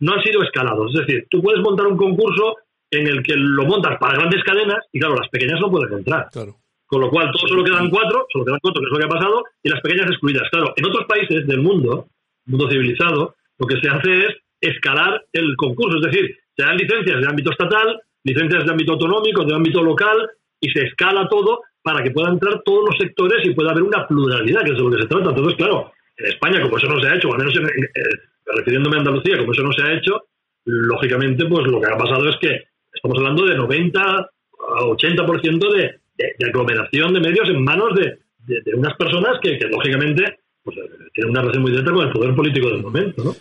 no 0.00 0.14
han 0.14 0.22
sido 0.22 0.42
escalados. 0.42 0.92
Es 0.94 1.06
decir, 1.06 1.26
tú 1.30 1.42
puedes 1.42 1.62
montar 1.62 1.86
un 1.86 1.96
concurso 1.96 2.56
en 2.90 3.06
el 3.06 3.22
que 3.22 3.34
lo 3.36 3.64
montas 3.64 3.98
para 3.98 4.18
grandes 4.18 4.42
cadenas 4.44 4.84
y, 4.92 5.00
claro, 5.00 5.16
las 5.16 5.28
pequeñas 5.28 5.60
no 5.60 5.70
pueden 5.70 5.98
entrar. 5.98 6.28
Claro. 6.30 6.56
Con 6.86 7.00
lo 7.00 7.10
cual, 7.10 7.32
todos 7.32 7.50
solo 7.50 7.64
quedan 7.64 7.90
cuatro, 7.90 8.26
solo 8.32 8.44
quedan 8.44 8.60
cuatro, 8.62 8.80
que 8.80 8.86
es 8.86 8.92
lo 8.92 8.98
que 8.98 9.04
ha 9.04 9.18
pasado, 9.18 9.44
y 9.62 9.68
las 9.70 9.80
pequeñas 9.80 10.06
excluidas. 10.06 10.48
Claro, 10.50 10.72
en 10.76 10.84
otros 10.86 11.04
países 11.06 11.46
del 11.46 11.60
mundo, 11.60 12.06
mundo 12.44 12.70
civilizado, 12.70 13.34
lo 13.58 13.66
que 13.66 13.80
se 13.80 13.88
hace 13.88 14.26
es 14.26 14.36
escalar 14.60 15.24
el 15.32 15.56
concurso. 15.56 15.98
Es 15.98 16.12
decir, 16.12 16.36
se 16.56 16.64
dan 16.64 16.76
licencias 16.76 17.20
de 17.20 17.26
ámbito 17.26 17.50
estatal, 17.50 18.00
licencias 18.22 18.64
de 18.64 18.70
ámbito 18.70 18.92
autonómico, 18.92 19.44
de 19.44 19.54
ámbito 19.54 19.82
local, 19.82 20.30
y 20.60 20.70
se 20.70 20.84
escala 20.86 21.28
todo 21.28 21.60
para 21.82 22.02
que 22.02 22.10
puedan 22.10 22.34
entrar 22.34 22.62
todos 22.64 22.86
los 22.90 22.96
sectores 22.98 23.38
y 23.46 23.54
pueda 23.54 23.70
haber 23.70 23.82
una 23.84 24.06
pluralidad, 24.06 24.62
que 24.64 24.72
es 24.72 24.76
de 24.76 24.82
lo 24.82 24.90
que 24.90 25.02
se 25.02 25.08
trata. 25.08 25.30
Entonces, 25.30 25.54
claro, 25.56 25.92
en 26.16 26.26
España, 26.26 26.60
como 26.62 26.76
eso 26.78 26.86
no 26.88 27.00
se 27.00 27.08
ha 27.08 27.14
hecho, 27.14 27.28
o 27.28 27.32
al 27.32 27.38
menos 27.38 27.56
en- 27.56 27.66
eh, 27.66 28.16
refiriéndome 28.56 28.96
a 28.96 29.00
Andalucía, 29.00 29.38
como 29.38 29.52
eso 29.52 29.62
no 29.62 29.72
se 29.72 29.82
ha 29.82 29.92
hecho, 29.94 30.22
lógicamente, 30.64 31.44
pues 31.46 31.66
lo 31.68 31.80
que 31.80 31.92
ha 31.92 31.96
pasado 31.96 32.28
es 32.28 32.36
que 32.40 32.64
estamos 32.92 33.18
hablando 33.18 33.44
de 33.44 33.54
90 33.56 34.00
a 34.00 34.80
80% 34.84 35.70
de, 35.72 35.82
de, 36.16 36.34
de 36.38 36.46
aglomeración 36.48 37.12
de 37.14 37.20
medios 37.20 37.48
en 37.48 37.62
manos 37.62 37.94
de, 37.94 38.18
de- 38.46 38.74
unas 38.74 38.96
personas 38.96 39.38
que, 39.42 39.58
que, 39.58 39.66
lógicamente, 39.68 40.38
pues, 40.64 40.76
eh, 40.78 40.82
tienen 41.14 41.30
una 41.30 41.40
relación 41.42 41.62
muy 41.62 41.70
directa 41.72 41.92
con 41.92 42.06
el 42.06 42.12
poder 42.12 42.34
político 42.34 42.68
del 42.70 42.82
momento, 42.82 43.22
¿no? 43.24 43.34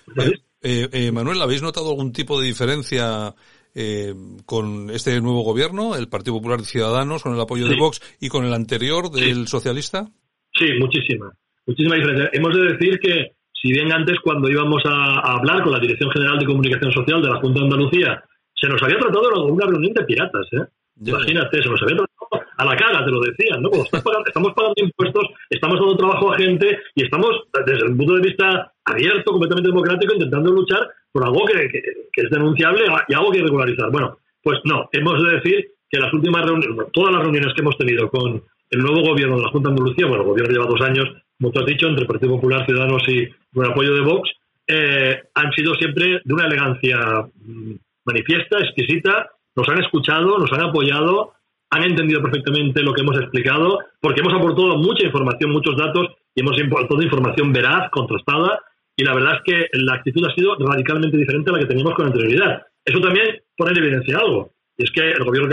Eh, 0.61 0.87
eh, 0.91 1.11
Manuel, 1.11 1.41
¿habéis 1.41 1.61
notado 1.61 1.89
algún 1.89 2.11
tipo 2.11 2.39
de 2.39 2.47
diferencia 2.47 3.33
eh, 3.75 4.13
con 4.45 4.89
este 4.89 5.19
nuevo 5.21 5.43
gobierno, 5.43 5.95
el 5.95 6.07
Partido 6.07 6.37
Popular 6.37 6.59
de 6.59 6.65
Ciudadanos, 6.65 7.23
con 7.23 7.33
el 7.33 7.41
apoyo 7.41 7.67
de. 7.67 7.75
Vox 7.75 8.01
y 8.19 8.29
con 8.29 8.45
el 8.45 8.53
anterior 8.53 9.11
del 9.11 9.47
socialista? 9.47 10.07
Sí, 10.53 10.67
muchísima. 10.79 11.31
Muchísima 11.67 11.95
diferencia. 11.95 12.29
Hemos 12.31 12.55
de 12.55 12.73
decir 12.73 12.99
que, 12.99 13.35
si 13.51 13.71
bien 13.73 13.91
antes, 13.91 14.17
cuando 14.23 14.49
íbamos 14.49 14.81
a, 14.85 15.19
a 15.19 15.37
hablar 15.37 15.61
con 15.61 15.73
la 15.73 15.79
Dirección 15.79 16.09
General 16.11 16.39
de 16.39 16.45
Comunicación 16.45 16.91
Social 16.91 17.21
de 17.21 17.29
la 17.29 17.39
Junta 17.41 17.59
de 17.59 17.65
Andalucía, 17.65 18.23
se 18.55 18.69
nos 18.69 18.81
había 18.81 18.97
tratado 18.97 19.29
como 19.31 19.53
una 19.53 19.67
reunión 19.67 19.93
de 19.93 20.05
piratas, 20.05 20.47
¿eh? 20.53 20.65
Ya. 20.97 21.11
Imagínate, 21.13 21.61
se 21.61 21.69
nos 21.69 21.81
había 21.83 21.97
tratado 21.97 22.45
a 22.57 22.65
la 22.65 22.75
cara, 22.77 23.03
te 23.03 23.11
lo 23.11 23.19
decían, 23.19 23.61
¿no? 23.61 23.69
Como 23.69 23.83
estás 23.83 24.01
pagando- 24.01 24.27
estamos 24.27 24.53
pagando 24.53 24.73
impuestos, 24.77 25.23
estamos 25.49 25.79
dando 25.79 25.97
trabajo 25.97 26.31
a 26.33 26.37
gente 26.37 26.79
y 26.95 27.03
estamos, 27.03 27.31
desde 27.65 27.85
el 27.85 27.97
punto 27.97 28.13
de 28.15 28.21
vista 28.21 28.71
abierto, 28.85 29.31
completamente 29.31 29.69
democrático, 29.69 30.13
intentando 30.13 30.51
luchar 30.51 30.87
por 31.11 31.25
algo 31.25 31.45
que, 31.45 31.67
que- 31.67 31.81
que 32.13 32.21
es 32.21 32.29
denunciable 32.29 32.83
y 33.09 33.13
algo 33.13 33.31
que 33.31 33.41
regularizar. 33.41 33.91
Bueno, 33.91 34.17
pues 34.41 34.59
no, 34.63 34.87
hemos 34.93 35.21
de 35.23 35.31
decir 35.35 35.65
que 35.89 35.99
las 35.99 36.13
últimas 36.13 36.45
reuniones, 36.45 36.87
todas 36.93 37.13
las 37.13 37.21
reuniones 37.23 37.53
que 37.53 37.61
hemos 37.61 37.77
tenido 37.77 38.09
con 38.09 38.41
el 38.71 38.79
nuevo 38.79 39.01
gobierno 39.01 39.35
de 39.37 39.43
la 39.43 39.49
Junta 39.49 39.69
de 39.69 39.73
Andalucía, 39.75 40.05
bueno, 40.07 40.23
el 40.23 40.29
gobierno 40.29 40.53
lleva 40.53 40.65
dos 40.65 40.81
años, 40.81 41.05
como 41.39 41.51
tú 41.51 41.59
has 41.59 41.65
dicho, 41.65 41.87
entre 41.87 42.03
el 42.03 42.07
Partido 42.07 42.31
Popular, 42.35 42.65
Ciudadanos 42.65 43.03
y 43.09 43.27
con 43.53 43.65
el 43.65 43.71
apoyo 43.71 43.93
de 43.93 44.01
Vox, 44.01 44.29
eh, 44.67 45.23
han 45.35 45.51
sido 45.51 45.73
siempre 45.75 46.21
de 46.23 46.33
una 46.33 46.45
elegancia 46.47 46.97
mm, 47.43 47.73
manifiesta, 48.05 48.59
exquisita, 48.59 49.29
nos 49.55 49.67
han 49.69 49.79
escuchado, 49.81 50.37
nos 50.37 50.51
han 50.53 50.61
apoyado, 50.61 51.33
han 51.71 51.83
entendido 51.83 52.21
perfectamente 52.21 52.81
lo 52.83 52.93
que 52.93 53.01
hemos 53.01 53.17
explicado, 53.17 53.79
porque 53.99 54.21
hemos 54.21 54.33
aportado 54.33 54.77
mucha 54.77 55.05
información, 55.05 55.51
muchos 55.51 55.75
datos 55.75 56.07
y 56.33 56.41
hemos 56.41 56.57
aportado 56.61 57.01
información 57.01 57.51
veraz, 57.53 57.89
contrastada, 57.91 58.59
y 58.97 59.03
la 59.03 59.13
verdad 59.13 59.35
es 59.35 59.41
que 59.43 59.67
la 59.73 59.95
actitud 59.95 60.25
ha 60.25 60.33
sido 60.35 60.55
radicalmente 60.57 61.17
diferente 61.17 61.49
a 61.49 61.53
la 61.53 61.59
que 61.59 61.65
teníamos 61.65 61.95
con 61.95 62.05
anterioridad. 62.07 62.61
Eso 62.85 62.99
también 62.99 63.41
pone 63.57 63.71
en 63.71 63.77
evidencia 63.83 64.19
algo, 64.19 64.51
y 64.77 64.83
es 64.83 64.91
que 64.91 65.11
el 65.11 65.23
gobierno 65.23 65.49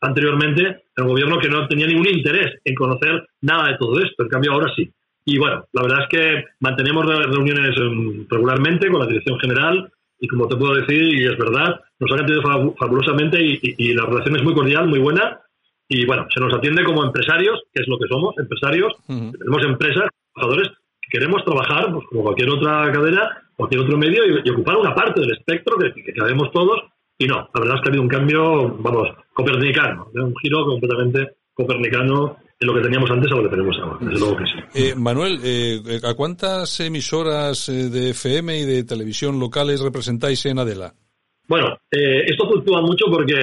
anteriormente 0.00 0.62
era 0.62 1.04
un 1.04 1.08
gobierno 1.08 1.38
que 1.38 1.48
no 1.48 1.66
tenía 1.68 1.86
ningún 1.86 2.08
interés 2.08 2.58
en 2.64 2.74
conocer 2.74 3.26
nada 3.42 3.68
de 3.68 3.76
todo 3.78 4.00
esto, 4.00 4.22
en 4.22 4.28
cambio 4.28 4.52
ahora 4.52 4.72
sí. 4.74 4.90
Y 5.24 5.38
bueno, 5.38 5.66
la 5.72 5.82
verdad 5.82 6.02
es 6.02 6.08
que 6.08 6.44
mantenemos 6.60 7.06
re- 7.06 7.26
reuniones 7.26 7.76
em, 7.76 8.26
regularmente 8.28 8.88
con 8.88 9.00
la 9.00 9.06
dirección 9.06 9.38
general 9.38 9.92
y 10.20 10.28
como 10.28 10.46
te 10.48 10.56
puedo 10.56 10.74
decir, 10.74 11.02
y 11.02 11.24
es 11.24 11.36
verdad, 11.38 11.80
nos 11.98 12.12
han 12.12 12.20
atendido 12.20 12.42
fabu- 12.42 12.76
fabulosamente 12.78 13.42
y, 13.42 13.58
y- 13.62 13.74
y 13.90 13.94
la 13.94 14.04
relación 14.06 14.36
es 14.36 14.42
muy 14.42 14.54
cordial, 14.54 14.86
muy 14.88 14.98
buena. 15.00 15.40
Y 15.88 16.06
bueno, 16.06 16.26
se 16.32 16.40
nos 16.40 16.54
atiende 16.54 16.84
como 16.84 17.04
empresarios, 17.04 17.60
que 17.72 17.82
es 17.82 17.88
lo 17.88 17.98
que 17.98 18.06
somos, 18.08 18.34
empresarios. 18.38 18.92
Ujú. 19.08 19.32
Tenemos 19.32 19.64
empresas, 19.64 20.08
trabajadores 20.34 20.68
que 21.02 21.18
queremos 21.18 21.44
trabajar 21.44 21.92
pues, 21.92 22.04
como 22.08 22.22
cualquier 22.22 22.50
otra 22.50 22.92
cadena, 22.92 23.42
cualquier 23.56 23.80
otro 23.82 23.98
medio 23.98 24.24
y, 24.26 24.40
y 24.44 24.50
ocupar 24.50 24.76
una 24.76 24.94
parte 24.94 25.20
del 25.20 25.32
espectro 25.32 25.76
que, 25.78 25.92
que 25.92 26.12
cabemos 26.12 26.52
todos. 26.52 26.82
Y 27.18 27.26
no, 27.26 27.48
la 27.52 27.60
verdad 27.60 27.76
es 27.76 27.80
que 27.82 27.88
ha 27.88 27.90
habido 27.90 28.02
un 28.02 28.08
cambio, 28.08 28.68
vamos, 28.78 29.08
copernicano, 29.34 30.08
¿eh? 30.14 30.20
un 30.20 30.34
giro 30.42 30.64
completamente 30.64 31.32
copernicano 31.54 32.36
lo 32.66 32.74
que 32.74 32.80
teníamos 32.82 33.10
antes 33.10 33.30
a 33.32 33.36
lo 33.36 33.42
que 33.44 33.48
tenemos 33.48 33.76
ahora. 33.78 33.98
Desde 34.00 34.18
luego 34.20 34.36
que 34.36 34.44
sí. 34.44 34.52
Eh, 34.74 34.94
Manuel, 34.96 35.38
eh, 35.42 35.80
¿a 36.04 36.14
cuántas 36.14 36.78
emisoras 36.80 37.68
eh, 37.68 37.88
de 37.88 38.10
FM 38.10 38.58
y 38.58 38.64
de 38.66 38.84
televisión 38.84 39.38
locales 39.40 39.80
representáis 39.80 40.44
en 40.46 40.58
Adela? 40.58 40.92
Bueno, 41.48 41.78
eh, 41.90 42.24
esto 42.26 42.46
fluctúa 42.48 42.82
mucho 42.82 43.06
porque 43.10 43.34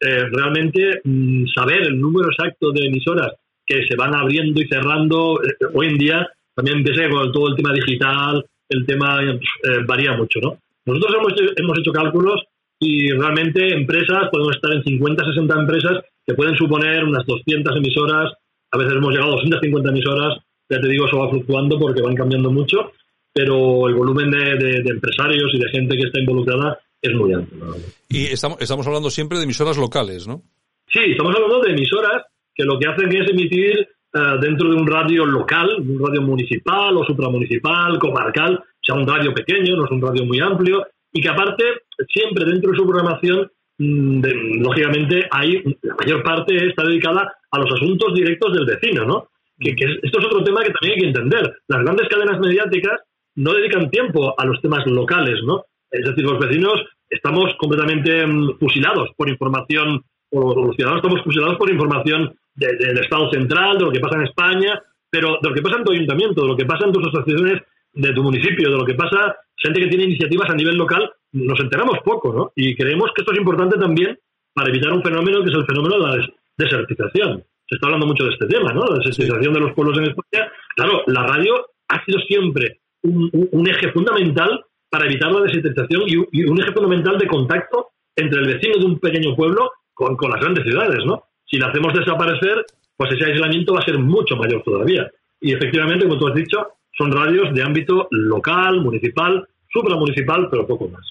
eh, 0.00 0.24
realmente 0.30 1.00
mm, 1.04 1.46
saber 1.54 1.82
el 1.86 1.98
número 1.98 2.28
exacto 2.30 2.70
de 2.70 2.86
emisoras 2.86 3.32
que 3.64 3.84
se 3.88 3.96
van 3.96 4.14
abriendo 4.14 4.60
y 4.60 4.68
cerrando 4.68 5.40
eh, 5.42 5.48
hoy 5.74 5.86
en 5.88 5.98
día 5.98 6.28
también 6.54 6.84
pese 6.84 7.08
con 7.10 7.32
todo 7.32 7.48
el 7.48 7.56
tema 7.56 7.72
digital, 7.72 8.44
el 8.68 8.86
tema 8.86 9.20
eh, 9.22 9.38
varía 9.86 10.12
mucho, 10.16 10.38
¿no? 10.40 10.58
Nosotros 10.86 11.16
hemos, 11.18 11.32
hecho- 11.32 11.52
hemos 11.56 11.78
hecho 11.78 11.92
cálculos 11.92 12.42
y 12.78 13.10
realmente 13.10 13.74
empresas, 13.74 14.28
podemos 14.30 14.54
estar 14.56 14.72
en 14.72 14.82
50, 14.84 15.24
60 15.24 15.60
empresas 15.60 15.92
que 16.26 16.34
pueden 16.34 16.56
suponer 16.56 17.04
unas 17.04 17.26
200 17.26 17.76
emisoras, 17.76 18.32
a 18.76 18.78
veces 18.78 18.96
hemos 18.96 19.10
llegado 19.10 19.32
a 19.32 19.36
250 19.36 19.90
emisoras, 19.90 20.38
ya 20.70 20.80
te 20.80 20.88
digo, 20.88 21.06
eso 21.06 21.18
va 21.18 21.30
fluctuando 21.30 21.78
porque 21.78 22.02
van 22.02 22.14
cambiando 22.14 22.50
mucho, 22.50 22.92
pero 23.32 23.88
el 23.88 23.94
volumen 23.94 24.30
de, 24.30 24.38
de- 24.56 24.82
de 24.82 24.90
empresarios 24.90 25.50
y 25.54 25.58
de 25.58 25.68
gente 25.70 25.96
que 25.96 26.04
está 26.04 26.20
involucrada 26.20 26.78
es 27.02 27.14
muy 27.14 27.32
alto. 27.34 27.54
¿no? 27.56 27.74
Y 28.08 28.24
estamos, 28.26 28.58
estamos 28.60 28.86
hablando 28.86 29.10
siempre 29.10 29.38
de 29.38 29.44
emisoras 29.44 29.76
locales, 29.76 30.26
¿no? 30.26 30.42
Sí, 30.88 31.00
estamos 31.10 31.34
hablando 31.34 31.60
de 31.60 31.72
emisoras 31.72 32.22
que 32.54 32.64
lo 32.64 32.78
que 32.78 32.88
hacen 32.88 33.14
es 33.14 33.30
emitir 33.30 33.80
eh, 33.80 34.18
dentro 34.40 34.70
de 34.70 34.76
un 34.76 34.86
radio 34.86 35.26
local, 35.26 35.68
un 35.78 35.98
radio 36.06 36.22
municipal 36.22 36.96
o 36.96 37.04
supramunicipal, 37.04 37.98
comarcal, 37.98 38.54
o 38.58 38.64
sea, 38.82 38.94
un 38.94 39.06
radio 39.06 39.34
pequeño, 39.34 39.76
no 39.76 39.84
es 39.84 39.90
un 39.90 40.00
radio 40.00 40.24
muy 40.24 40.40
amplio, 40.40 40.86
y 41.12 41.20
que 41.20 41.28
aparte, 41.28 41.64
siempre 42.08 42.44
dentro 42.46 42.70
de 42.70 42.76
su 42.78 42.86
programación, 42.86 43.50
mm, 43.78 44.20
de- 44.20 44.34
lógicamente, 44.60 45.26
hay, 45.30 45.62
la 45.82 45.94
mayor 45.96 46.22
parte 46.22 46.56
está 46.66 46.84
dedicada 46.84 47.34
a 47.56 47.60
los 47.60 47.72
asuntos 47.72 48.14
directos 48.14 48.52
del 48.54 48.66
vecino, 48.66 49.04
¿no? 49.04 49.28
Que, 49.58 49.74
que 49.74 49.84
es- 49.86 49.98
esto 50.02 50.18
es 50.20 50.26
otro 50.26 50.44
tema 50.44 50.62
que 50.62 50.70
también 50.72 50.92
hay 50.94 51.00
que 51.00 51.06
entender. 51.08 51.56
Las 51.68 51.82
grandes 51.82 52.08
cadenas 52.08 52.38
mediáticas 52.40 53.00
no 53.36 53.52
dedican 53.52 53.90
tiempo 53.90 54.34
a 54.38 54.44
los 54.46 54.60
temas 54.60 54.86
locales, 54.86 55.40
¿no? 55.44 55.64
Es 55.90 56.04
decir, 56.04 56.24
los 56.24 56.38
vecinos 56.38 56.74
estamos 57.08 57.54
completamente 57.58 58.26
mm, 58.26 58.58
fusilados 58.58 59.10
por 59.16 59.28
información, 59.28 60.02
o 60.30 60.66
los 60.66 60.76
ciudadanos 60.76 61.02
estamos 61.04 61.22
fusilados 61.24 61.56
por 61.56 61.70
información 61.70 62.34
de- 62.54 62.76
del 62.76 62.98
Estado 62.98 63.30
central, 63.30 63.78
de 63.78 63.84
lo 63.84 63.90
que 63.92 64.00
pasa 64.00 64.16
en 64.16 64.24
España, 64.24 64.82
pero 65.10 65.38
de 65.40 65.48
lo 65.48 65.54
que 65.54 65.62
pasa 65.62 65.78
en 65.78 65.84
tu 65.84 65.92
ayuntamiento, 65.92 66.42
de 66.42 66.48
lo 66.48 66.56
que 66.56 66.64
pasa 66.66 66.86
en 66.86 66.92
tus 66.92 67.06
asociaciones 67.06 67.62
de 67.92 68.12
tu 68.12 68.22
municipio, 68.22 68.70
de 68.70 68.76
lo 68.76 68.84
que 68.84 68.94
pasa, 68.94 69.36
gente 69.56 69.80
que 69.80 69.86
tiene 69.88 70.04
iniciativas 70.04 70.50
a 70.50 70.54
nivel 70.54 70.76
local, 70.76 71.10
nos 71.32 71.58
enteramos 71.60 71.98
poco, 72.04 72.32
¿no? 72.32 72.52
Y 72.56 72.74
creemos 72.74 73.10
que 73.14 73.22
esto 73.22 73.32
es 73.32 73.38
importante 73.38 73.78
también 73.78 74.18
para 74.52 74.68
evitar 74.70 74.92
un 74.92 75.02
fenómeno 75.02 75.42
que 75.42 75.50
es 75.50 75.56
el 75.56 75.64
fenómeno 75.66 75.94
de 75.98 76.18
la 76.18 76.26
desertización. 76.56 77.44
Se 77.68 77.74
está 77.76 77.86
hablando 77.88 78.06
mucho 78.06 78.24
de 78.24 78.30
este 78.30 78.46
tema, 78.46 78.72
¿no? 78.72 78.84
La 78.86 78.98
desertización 78.98 79.52
de 79.54 79.60
los 79.60 79.72
pueblos 79.72 79.98
en 79.98 80.04
España. 80.04 80.52
Claro, 80.76 81.02
la 81.06 81.22
radio 81.26 81.54
ha 81.88 82.04
sido 82.04 82.18
siempre 82.20 82.80
un, 83.02 83.28
un- 83.32 83.48
un 83.52 83.68
eje 83.68 83.90
fundamental 83.92 84.64
para 84.90 85.06
evitar 85.06 85.32
la 85.32 85.40
desertización 85.42 86.02
y, 86.06 86.16
un- 86.16 86.28
y 86.32 86.44
un 86.44 86.60
eje 86.60 86.72
fundamental 86.72 87.18
de 87.18 87.26
contacto 87.26 87.88
entre 88.14 88.40
el 88.40 88.46
vecino 88.46 88.78
de 88.78 88.86
un 88.86 88.98
pequeño 88.98 89.34
pueblo 89.34 89.70
con, 89.92 90.16
con 90.16 90.30
las 90.30 90.40
grandes 90.40 90.64
ciudades, 90.64 91.04
¿no? 91.04 91.24
Si 91.44 91.58
la 91.58 91.68
hacemos 91.68 91.92
desaparecer, 91.92 92.64
pues 92.96 93.12
ese 93.12 93.30
aislamiento 93.30 93.74
va 93.74 93.80
a 93.80 93.84
ser 93.84 93.98
mucho 93.98 94.36
mayor 94.36 94.62
todavía. 94.62 95.10
Y 95.40 95.52
efectivamente, 95.52 96.06
como 96.06 96.18
tú 96.18 96.28
has 96.28 96.34
dicho, 96.34 96.68
son 96.96 97.12
radios 97.12 97.52
de 97.52 97.62
ámbito 97.62 98.08
local, 98.10 98.80
municipal, 98.80 99.46
supramunicipal, 99.80 100.48
pero 100.50 100.66
poco 100.66 100.88
más. 100.88 101.04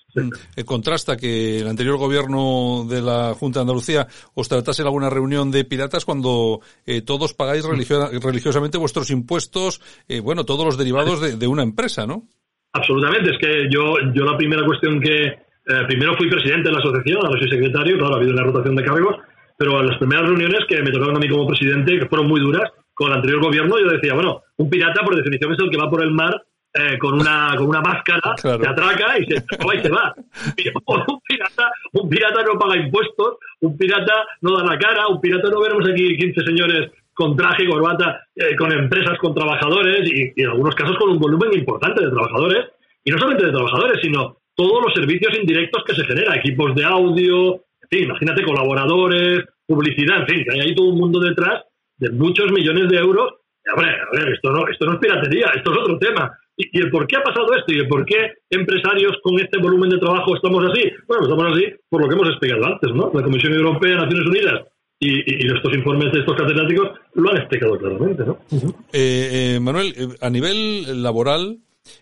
Eh, 0.56 0.64
contrasta 0.64 1.18
que 1.18 1.60
el 1.60 1.68
anterior 1.68 1.98
gobierno 1.98 2.86
de 2.90 3.02
la 3.02 3.34
Junta 3.34 3.60
de 3.60 3.62
Andalucía 3.62 4.08
os 4.34 4.48
tratase 4.50 4.82
en 4.82 4.88
alguna 4.88 5.10
reunión 5.10 5.52
de 5.52 5.66
piratas 5.66 6.06
cuando 6.06 6.62
eh, 6.86 7.02
todos 7.02 7.34
pagáis 7.34 7.66
religio- 7.66 8.10
religiosamente 8.22 8.78
vuestros 8.78 9.10
impuestos, 9.12 9.82
eh, 10.08 10.20
bueno, 10.20 10.44
todos 10.44 10.66
los 10.66 10.78
derivados 10.78 11.22
de, 11.22 11.36
de 11.36 11.48
una 11.48 11.64
empresa, 11.64 12.06
¿no? 12.08 12.24
Absolutamente, 12.74 13.32
es 13.32 13.38
que 13.40 13.68
yo, 13.72 13.96
yo 14.14 14.24
la 14.26 14.38
primera 14.38 14.66
cuestión 14.66 15.00
que, 15.00 15.24
eh, 15.26 15.38
primero 15.88 16.16
fui 16.18 16.30
presidente 16.30 16.70
de 16.70 16.74
la 16.74 16.80
asociación, 16.80 17.20
ahora 17.26 17.40
soy 17.40 17.50
secretario, 17.50 17.98
claro, 17.98 18.16
ha 18.16 18.18
habido 18.18 18.34
una 18.34 18.44
rotación 18.44 18.76
de 18.76 18.84
cargos, 18.84 19.16
pero 19.58 19.80
en 19.80 19.88
las 19.88 19.98
primeras 19.98 20.28
reuniones 20.28 20.60
que 20.68 20.82
me 20.82 20.92
tocaron 20.92 21.16
a 21.16 21.20
mí 21.20 21.30
como 21.30 21.48
presidente, 21.48 21.98
que 22.00 22.08
fueron 22.08 22.28
muy 22.28 22.42
duras, 22.42 22.70
con 22.94 23.12
el 23.12 23.18
anterior 23.18 23.42
gobierno, 23.42 23.76
yo 23.80 23.92
decía, 23.92 24.14
bueno, 24.14 24.42
un 24.58 24.70
pirata 24.70 25.04
por 25.04 25.16
definición 25.16 25.54
es 25.54 25.60
el 25.60 25.70
que 25.70 25.78
va 25.78 25.90
por 25.90 26.02
el 26.02 26.12
mar 26.12 26.34
eh, 26.76 26.98
con 27.00 27.14
una 27.14 27.56
con 27.58 27.68
una 27.68 27.82
máscara, 27.82 28.36
Claro. 28.42 28.64
se 28.64 28.68
atraca 28.70 29.18
y 29.20 29.26
se, 29.26 29.36
y 29.36 29.82
se 29.82 29.90
va. 29.90 30.14
Un 30.88 31.22
pirata, 31.28 31.72
un 31.94 32.10
pirata 32.10 32.44
no 32.44 32.60
paga 32.60 32.78
impuestos, 32.78 33.38
un 33.62 33.78
pirata 33.78 34.26
no 34.42 34.58
da 34.58 34.64
la 34.64 34.78
cara, 34.78 35.08
un 35.08 35.20
pirata 35.22 35.50
no 35.50 35.62
veremos 35.62 35.88
aquí 35.90 36.18
15 36.18 36.42
señores 36.46 36.92
con 37.14 37.36
traje 37.36 37.64
y 37.64 37.68
corbata, 37.70 38.28
eh, 38.36 38.56
con 38.58 38.72
empresas, 38.74 39.18
con 39.20 39.34
trabajadores 39.34 40.10
y, 40.12 40.34
y 40.36 40.44
en 40.44 40.50
algunos 40.50 40.76
casos 40.76 40.98
con 40.98 41.10
un 41.10 41.20
volumen 41.20 41.54
importante 41.58 42.04
de 42.04 42.12
trabajadores. 42.12 42.66
Y 43.04 43.12
no 43.12 43.18
solamente 43.18 43.46
de 43.46 43.52
trabajadores, 43.54 44.02
sino 44.02 44.38
todos 44.56 44.84
los 44.84 44.94
servicios 44.94 45.38
indirectos 45.38 45.84
que 45.86 45.96
se 45.96 46.04
genera, 46.06 46.36
equipos 46.36 46.76
de 46.76 46.84
audio, 46.84 47.54
en 47.56 47.90
fin, 47.90 48.04
imagínate 48.06 48.44
colaboradores, 48.44 49.46
publicidad, 49.66 50.22
en 50.22 50.28
fin, 50.28 50.44
que 50.44 50.54
hay 50.54 50.60
ahí 50.62 50.76
todo 50.76 50.90
un 50.90 50.98
mundo 51.00 51.20
detrás 51.20 51.64
de 51.98 52.10
muchos 52.12 52.52
millones 52.52 52.90
de 52.90 52.98
euros. 52.98 53.36
Y, 53.66 53.70
hombre, 53.70 53.92
a 53.92 54.18
ver, 54.18 54.34
esto 54.34 54.52
no, 54.52 54.68
esto 54.68 54.86
no 54.86 54.94
es 54.94 55.00
piratería, 55.00 55.48
esto 55.56 55.72
es 55.72 55.78
otro 55.78 55.98
tema. 56.00 56.38
Y, 56.58 56.80
el 56.80 56.90
por 56.90 57.08
qué 57.08 57.18
ha 57.18 57.24
pasado 57.24 57.54
esto 57.54 57.74
y 57.74 57.80
el 57.80 57.88
por 57.88 58.06
qué 58.06 58.16
empresarios 58.50 59.18
con 59.22 59.40
este 59.40 59.60
volumen 59.60 59.90
de 59.90 60.00
trabajo 60.00 60.36
estamos 60.36 60.64
así. 60.66 60.84
Bueno, 61.08 61.24
pues 61.26 61.30
estamos 61.30 61.46
así 61.52 61.66
por 61.90 62.02
lo 62.02 62.08
que 62.08 62.16
hemos 62.16 62.30
explicado 62.30 62.66
antes, 62.66 62.92
¿no? 62.94 63.12
La 63.14 63.24
Comisión 63.24 63.54
Europea, 63.54 63.96
Naciones 63.96 64.28
Unidas 64.28 64.62
y, 65.00 65.10
y, 65.10 65.46
y 65.46 65.56
estos 65.56 65.74
informes 65.74 66.12
de 66.14 66.20
estos 66.20 66.36
catedráticos 66.36 66.90
lo 67.14 67.30
han 67.30 67.38
explicado 67.38 67.78
claramente, 67.78 68.24
¿no? 68.26 68.38
Eh, 68.94 69.56
eh, 69.56 69.60
Manuel, 69.60 69.94
eh, 69.98 70.08
a 70.22 70.30
nivel 70.30 71.04
laboral 71.04 71.60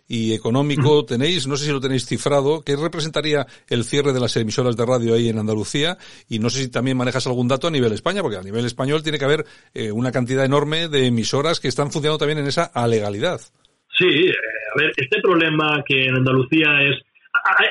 y 0.07 0.33
económico 0.33 1.05
tenéis, 1.05 1.47
no 1.47 1.57
sé 1.57 1.65
si 1.65 1.71
lo 1.71 1.81
tenéis 1.81 2.05
cifrado, 2.05 2.61
¿qué 2.61 2.75
representaría 2.75 3.45
el 3.67 3.83
cierre 3.83 4.13
de 4.13 4.19
las 4.19 4.35
emisoras 4.37 4.77
de 4.77 4.85
radio 4.85 5.13
ahí 5.13 5.29
en 5.29 5.39
Andalucía? 5.39 5.97
Y 6.29 6.39
no 6.39 6.49
sé 6.49 6.59
si 6.59 6.69
también 6.69 6.97
manejas 6.97 7.27
algún 7.27 7.47
dato 7.47 7.67
a 7.67 7.71
nivel 7.71 7.91
España, 7.93 8.21
porque 8.21 8.37
a 8.37 8.43
nivel 8.43 8.65
español 8.65 9.03
tiene 9.03 9.19
que 9.19 9.25
haber 9.25 9.45
eh, 9.73 9.91
una 9.91 10.11
cantidad 10.11 10.45
enorme 10.45 10.87
de 10.87 11.07
emisoras 11.07 11.59
que 11.59 11.67
están 11.67 11.91
funcionando 11.91 12.19
también 12.19 12.39
en 12.39 12.47
esa 12.47 12.63
alegalidad. 12.63 13.41
Sí, 13.97 14.07
eh, 14.29 14.33
a 14.75 14.79
ver, 14.81 14.91
este 14.97 15.21
problema 15.21 15.83
que 15.85 16.05
en 16.05 16.15
Andalucía 16.15 16.81
es... 16.81 16.97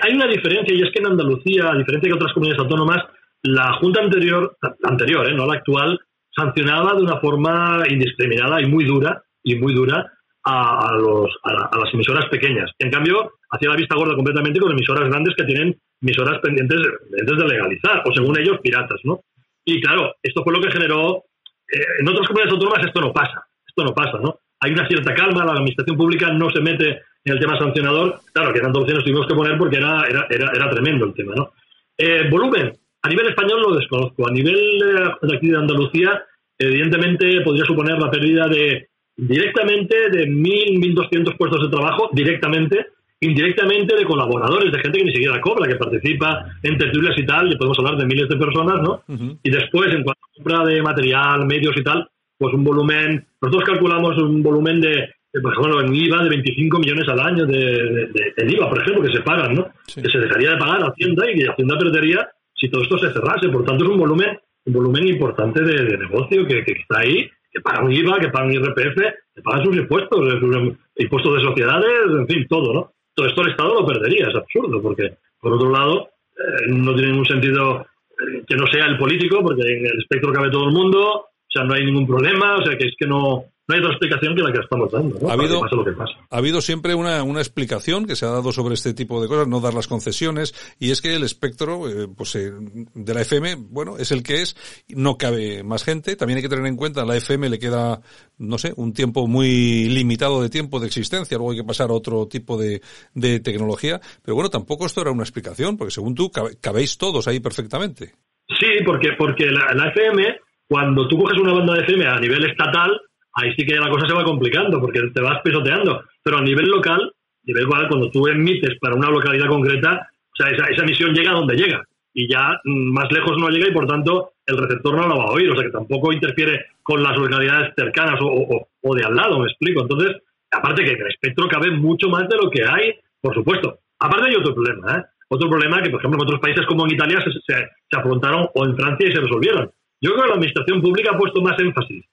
Hay, 0.02 0.14
una 0.14 0.26
diferencia 0.26 0.75
y 0.75 0.83
es 0.83 0.91
que 0.93 1.00
en 1.00 1.07
Andalucía, 1.09 1.71
a 1.71 1.76
diferencia 1.76 2.09
de 2.09 2.14
otras 2.14 2.33
comunidades 2.33 2.61
autónomas, 2.62 3.05
la 3.43 3.73
Junta 3.75 4.02
anterior, 4.02 4.57
anterior, 4.85 5.29
eh, 5.29 5.35
no 5.35 5.47
la 5.47 5.55
actual, 5.55 5.99
sancionaba 6.35 6.95
de 6.95 7.02
una 7.02 7.19
forma 7.21 7.83
indiscriminada 7.88 8.61
y 8.61 8.67
muy 8.67 8.85
dura, 8.85 9.23
y 9.43 9.57
muy 9.57 9.75
dura, 9.75 10.12
a, 10.45 10.88
a 10.88 10.93
los, 10.97 11.31
a, 11.45 11.52
la- 11.52 11.71
las 11.81 11.95
emisoras 11.95 12.26
pequeñas. 12.26 12.71
En 12.79 12.91
cambio, 12.91 13.33
hacía 13.50 13.71
la 13.71 13.76
vista 13.76 13.95
gorda 13.97 14.14
completamente 14.14 14.59
con 14.61 14.73
emisoras 14.73 15.09
grandes 15.09 15.35
que 15.37 15.45
tienen 15.45 15.76
emisoras 16.00 16.41
pendientes, 16.41 16.79
pendientes 17.11 17.38
de 17.38 17.49
legalizar, 17.49 18.02
o 18.05 18.12
según 18.12 18.38
ellos, 18.38 18.59
piratas, 18.62 19.00
¿no? 19.05 19.21
Y 19.64 19.81
claro, 19.81 20.14
esto 20.23 20.43
fue 20.43 20.52
lo 20.52 20.61
que 20.61 20.71
generó... 20.73 21.25
eh, 21.73 22.00
en 22.00 22.09
otras 22.09 22.26
comunidades 22.26 22.55
autónomas 22.55 22.85
esto 22.87 23.00
no 23.00 23.12
pasa, 23.12 23.45
esto 23.67 23.85
no 23.85 23.95
pasa, 23.95 24.19
¿no? 24.21 24.38
Hay 24.62 24.73
una 24.73 24.87
cierta 24.87 25.12
calma, 25.12 25.45
la 25.45 25.52
administración 25.52 25.97
pública 25.97 26.33
no 26.33 26.49
se 26.50 26.61
mete 26.61 27.02
en 27.25 27.33
el 27.33 27.40
tema 27.40 27.59
sancionador. 27.59 28.21
Claro, 28.33 28.52
que 28.52 28.61
en 28.61 28.66
Andalucía 28.66 28.95
nos 28.95 29.04
tuvimos 29.04 29.26
que 29.26 29.35
poner 29.35 29.59
porque 29.59 29.76
era, 29.76 30.04
era, 30.09 30.26
era, 30.31 30.52
era 30.54 30.71
tremendo 30.71 31.07
el 31.07 31.14
tema, 31.14 31.35
¿no? 31.35 31.52
Eh, 31.99 32.28
volumen, 32.31 32.73
a 33.02 33.09
nivel 33.09 33.26
español 33.26 33.62
lo 33.62 33.75
desconozco. 33.75 34.28
A 34.28 34.31
nivel 34.31 34.78
de 35.21 35.37
aquí 35.37 35.49
de 35.49 35.57
Andalucía, 35.57 36.23
evidentemente 36.59 37.40
podría 37.40 37.64
suponer 37.64 37.99
la 37.99 38.11
pérdida 38.11 38.47
de 38.47 38.88
directamente 39.16 40.11
de 40.11 40.26
1.000, 40.26 40.95
1.200 40.95 41.37
puestos 41.37 41.62
de 41.62 41.76
trabajo, 41.76 42.09
directamente, 42.12 42.87
indirectamente 43.21 43.97
de 43.97 44.04
colaboradores, 44.04 44.73
de 44.73 44.81
gente 44.81 44.99
que 44.99 45.04
ni 45.04 45.12
siquiera 45.12 45.40
cobra, 45.40 45.69
que 45.69 45.76
participa 45.76 46.47
en 46.62 46.78
tertulias 46.78 47.16
y 47.19 47.26
tal, 47.26 47.52
y 47.52 47.57
podemos 47.57 47.78
hablar 47.78 47.97
de 47.97 48.07
miles 48.07 48.28
de 48.28 48.37
personas, 48.37 48.81
¿no? 48.81 49.02
Y 49.42 49.50
después, 49.50 49.92
en 49.92 50.02
cuanto 50.02 50.21
a 50.25 50.37
compra 50.37 50.64
de 50.64 50.83
material, 50.83 51.47
medios 51.47 51.76
y 51.76 51.83
tal, 51.83 52.09
pues 52.42 52.54
un 52.54 52.64
volumen, 52.64 53.25
nosotros 53.40 53.64
calculamos 53.64 54.18
un 54.18 54.42
volumen 54.42 54.80
de, 54.80 55.14
por 55.40 55.52
ejemplo, 55.52 55.80
en 55.80 55.94
IVA 55.94 56.25
de 56.25 56.28
25 56.30 56.78
millones 56.80 57.08
al 57.08 57.20
año 57.20 57.46
de, 57.46 58.08
de, 58.37 58.52
IVA, 58.52 58.68
por 58.68 58.82
ejemplo, 58.82 59.02
que 59.02 59.16
se 59.16 59.22
pagan, 59.22 59.54
¿no? 59.54 59.68
Sí. 59.87 60.02
Que 60.02 60.11
se 60.11 60.18
dejaría 60.18 60.50
de 60.50 60.56
pagar 60.56 60.82
a 60.82 60.88
Hacienda 60.88 61.30
y 61.30 61.38
que 61.38 61.49
Hacienda 61.49 61.78
perdería 61.78 62.28
si 62.54 62.68
todo 62.68 62.82
esto 62.82 62.99
se 62.99 63.12
cerrase. 63.12 63.49
Por 63.49 63.64
tanto, 63.64 63.84
es 63.84 63.90
un 63.90 63.99
volumen, 63.99 64.38
un 64.66 64.72
volumen 64.72 65.06
importante 65.06 65.62
de, 65.62 65.96
negocio 65.96 66.44
que, 66.46 66.64
que 66.64 66.72
está 66.72 66.99
ahí, 66.99 67.30
que 67.50 67.61
paga 67.61 67.84
un 67.84 67.92
IVA, 67.92 68.18
que 68.18 68.28
paga 68.28 68.46
un 68.46 68.52
IRPF, 68.54 68.96
que 69.34 69.42
pagan 69.42 69.64
sus 69.64 69.76
impuestos, 69.76 70.34
eh, 70.34 70.38
sus 70.40 70.76
impuestos 70.96 71.34
de 71.34 71.40
sociedades, 71.42 72.00
en 72.11 72.26
fin, 72.26 72.46
todo, 72.49 72.75
¿no? 72.75 72.92
Todo 73.14 73.26
esto 73.26 73.42
el 73.42 73.50
Estado 73.50 73.75
lo 73.75 73.87
perdería, 73.87 74.28
es 74.28 74.34
absurdo, 74.34 74.82
porque, 74.82 75.14
por 75.40 75.52
otro 75.52 75.70
lado, 75.70 76.08
eh, 76.37 76.68
no 76.68 76.94
tiene 76.94 77.11
ningún 77.11 77.26
sentido 77.26 77.87
eh, 78.11 78.42
que 78.46 78.56
no 78.56 78.66
sea 78.66 78.87
el 78.87 78.99
político, 78.99 79.42
porque 79.42 79.62
en 79.62 79.87
el 79.87 79.99
espectro 79.99 80.32
cabe 80.32 80.50
todo 80.50 80.66
el 80.68 80.72
mundo, 80.72 81.26
o 81.54 81.59
sea, 81.59 81.64
no 81.64 81.75
hay 81.75 81.85
ningún 81.85 82.06
problema, 82.06 82.56
o 82.56 82.64
sea, 82.64 82.76
que 82.78 82.87
es 82.87 82.94
que 82.99 83.06
no, 83.06 83.44
no 83.68 83.75
hay 83.75 83.78
otra 83.80 83.90
explicación 83.92 84.35
que 84.35 84.42
la 84.42 84.52
que 84.52 84.61
estamos 84.61 84.90
dando, 84.90 85.18
¿no? 85.21 85.28
Ha 85.28 85.35
habido- 85.35 85.61
lo 85.71 85.85
que 85.85 85.92
pasa. 85.92 86.12
Ha 86.30 86.37
habido 86.38 86.62
siempre 86.62 86.94
una, 86.94 87.23
una 87.23 87.40
explicación 87.40 88.06
que 88.06 88.16
se 88.16 88.25
ha 88.25 88.30
dado 88.30 88.52
sobre 88.52 88.73
este 88.75 88.94
tipo 88.94 89.21
de 89.21 89.28
cosas, 89.28 89.49
no 89.49 89.61
dar 89.61 89.75
las 89.75 89.87
concesiones, 89.87 90.54
y 90.78 90.90
es 90.92 91.02
que 91.02 91.14
el 91.14 91.23
espectro 91.25 91.88
eh, 91.90 92.09
pues, 92.16 92.35
eh, 92.37 92.50
de 92.94 93.14
la 93.14 93.21
FM, 93.21 93.56
bueno, 93.68 93.99
es 93.99 94.12
el 94.12 94.23
que 94.23 94.40
es, 94.40 94.56
no 94.88 95.18
cabe 95.18 95.62
más 95.62 95.85
gente. 95.85 96.16
También 96.16 96.38
hay 96.38 96.42
que 96.42 96.49
tener 96.49 96.64
en 96.66 96.76
cuenta, 96.76 97.02
a 97.02 97.04
la 97.06 97.16
FM 97.18 97.50
le 97.50 97.59
queda, 97.59 98.00
no 98.38 98.56
sé, 98.56 98.73
un 98.76 98.94
tiempo 98.94 99.26
muy 99.26 99.90
limitado 99.90 100.40
de 100.42 100.49
tiempo 100.49 100.80
de 100.80 100.87
existencia, 100.87 101.37
luego 101.37 101.52
hay 101.52 101.59
que 101.59 101.64
pasar 101.64 101.90
a 101.90 101.92
otro 101.94 102.26
tipo 102.28 102.56
de, 102.56 102.80
de 103.12 103.40
tecnología. 103.40 104.00
Pero 104.25 104.35
bueno, 104.37 104.49
tampoco 104.49 104.87
esto 104.87 105.02
era 105.02 105.11
una 105.11 105.23
explicación, 105.25 105.76
porque 105.76 105.90
según 105.92 106.14
tú, 106.14 106.30
cabéis 106.62 106.97
todos 106.97 107.28
ahí 107.28 107.40
perfectamente. 107.40 108.14
Sí, 108.59 108.68
porque, 108.87 109.11
porque 109.18 109.47
la, 109.47 109.73
la 109.75 109.88
FM, 109.90 110.25
cuando 110.69 111.07
tú 111.09 111.19
coges 111.19 111.38
una 111.38 111.52
banda 111.52 111.75
de 111.75 111.83
FM 111.83 112.07
a 112.07 112.19
nivel 112.19 112.45
estatal, 112.45 113.00
ahí 113.35 113.52
sí 113.57 113.64
que 113.66 113.76
la 113.76 113.88
cosa 113.90 114.07
se 114.07 114.14
va 114.14 114.25
complicando, 114.25 114.81
porque 114.81 115.00
te 115.14 115.21
vas 115.21 115.40
pisoteando. 115.42 116.02
Pero 116.23 116.38
a 116.38 116.42
nivel 116.42 116.66
local, 116.66 117.12
nivel 117.45 117.64
local, 117.64 117.88
cuando 117.88 118.11
tú 118.11 118.26
emites 118.28 118.78
para 118.81 118.95
una 118.95 119.11
localidad 119.11 119.49
concreta, 119.49 120.09
o 120.33 120.37
sea, 120.37 120.50
esa, 120.50 120.66
esa 120.66 120.83
emisión 120.85 121.12
llega 121.14 121.31
a 121.31 121.35
donde 121.35 121.57
llega. 121.57 121.85
Y 122.14 122.31
ya 122.31 122.59
mm, 122.64 122.92
más 122.92 123.11
lejos 123.12 123.37
no 123.38 123.49
llega 123.49 123.69
y 123.69 123.73
por 123.73 123.87
tanto 123.87 124.33
el 124.47 124.59
receptor 124.59 124.95
no 124.97 125.09
la 125.09 125.14
va 125.14 125.25
a 125.25 125.33
oír. 125.33 125.50
O 125.50 125.54
sea, 125.54 125.64
que 125.64 125.71
tampoco 125.71 126.12
interfiere 126.12 126.66
con 126.83 127.02
las 127.02 127.16
localidades 127.16 127.73
cercanas 127.76 128.21
o, 128.21 128.26
o- 128.26 128.69
o 128.83 128.95
de 128.95 129.04
al 129.04 129.14
lado, 129.14 129.38
me 129.38 129.47
explico. 129.47 129.83
Entonces, 129.83 130.16
aparte 130.50 130.85
que 130.85 130.92
el 130.92 131.07
espectro 131.09 131.49
cabe 131.49 131.71
mucho 131.71 132.09
más 132.09 132.28
de 132.28 132.37
lo 132.37 132.50
que 132.50 132.64
hay, 132.64 132.95
por 133.21 133.35
supuesto. 133.35 133.78
Aparte 133.99 134.28
hay 134.28 134.37
otro 134.37 134.54
problema, 134.54 134.99
¿eh? 134.99 135.02
Otro 135.28 135.49
problema 135.49 135.81
que, 135.83 135.88
por 135.90 136.00
ejemplo, 136.00 136.19
en 136.21 136.26
otros 136.26 136.40
países 136.40 136.66
como 136.66 136.85
en 136.85 136.92
Italia 136.95 137.19
se, 137.25 137.31
se- 137.33 137.66
se 137.90 137.99
afrontaron 137.99 138.49
o 138.54 138.64
en 138.66 138.76
Francia 138.76 139.09
y 139.09 139.12
se 139.12 139.21
resolvieron. 139.21 139.71
Yo 140.02 140.11
creo 140.11 140.23
que 140.25 140.28
la 140.28 140.35
administración 140.35 140.82
pública 140.82 141.12
ha 141.14 141.18
puesto 141.18 141.40
más 141.40 141.59
énfasis 141.59 142.04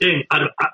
en 0.00 0.24